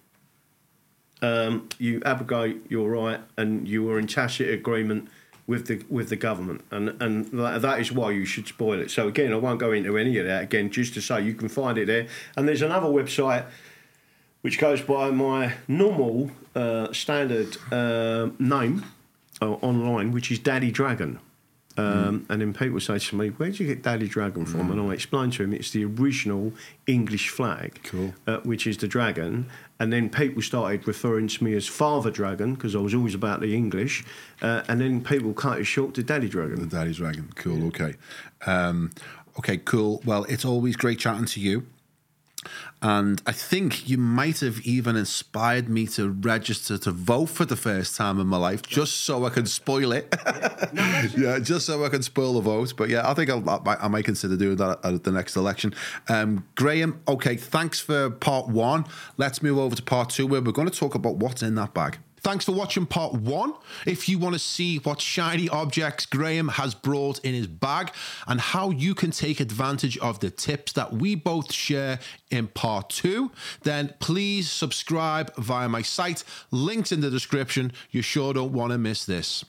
[1.22, 5.08] um, you abrogate your right and you are in tacit agreement
[5.46, 8.90] with the with the government, and and that, is why you should spoil it.
[8.90, 10.70] So again, I won't go into any of that again.
[10.70, 12.08] Just to say, you can find it there.
[12.36, 13.46] And there's another website
[14.42, 18.84] which goes by my normal uh, standard uh, name
[19.40, 21.20] uh, online, which is Daddy Dragon.
[21.78, 24.80] Um, And then people say to me, "Where did you get Daddy Dragon from?" And
[24.80, 26.52] I explain to him, "It's the original
[26.86, 28.14] English flag, Cool.
[28.26, 29.46] uh, which is the dragon."
[29.78, 33.40] And then people started referring to me as Father Dragon because I was always about
[33.40, 34.04] the English.
[34.40, 36.58] Uh, and then people cut it short to Daddy Dragon.
[36.60, 37.28] The Daddy's Dragon.
[37.34, 37.66] Cool.
[37.66, 37.94] Okay.
[38.46, 38.90] Um,
[39.38, 39.58] okay.
[39.58, 40.00] Cool.
[40.04, 41.66] Well, it's always great chatting to you.
[42.82, 47.56] And I think you might have even inspired me to register to vote for the
[47.56, 50.14] first time in my life, just so I can spoil it.
[51.16, 52.74] yeah, just so I can spoil the vote.
[52.76, 55.36] But yeah, I think I'll, I, might, I might consider doing that at the next
[55.36, 55.74] election.
[56.08, 58.84] Um, Graham, okay, thanks for part one.
[59.16, 61.72] Let's move over to part two, where we're going to talk about what's in that
[61.72, 61.98] bag.
[62.26, 63.54] Thanks for watching part one.
[63.86, 67.92] If you want to see what shiny objects Graham has brought in his bag
[68.26, 72.90] and how you can take advantage of the tips that we both share in part
[72.90, 73.30] two,
[73.62, 76.24] then please subscribe via my site.
[76.50, 77.70] Links in the description.
[77.92, 79.44] You sure don't want to miss this.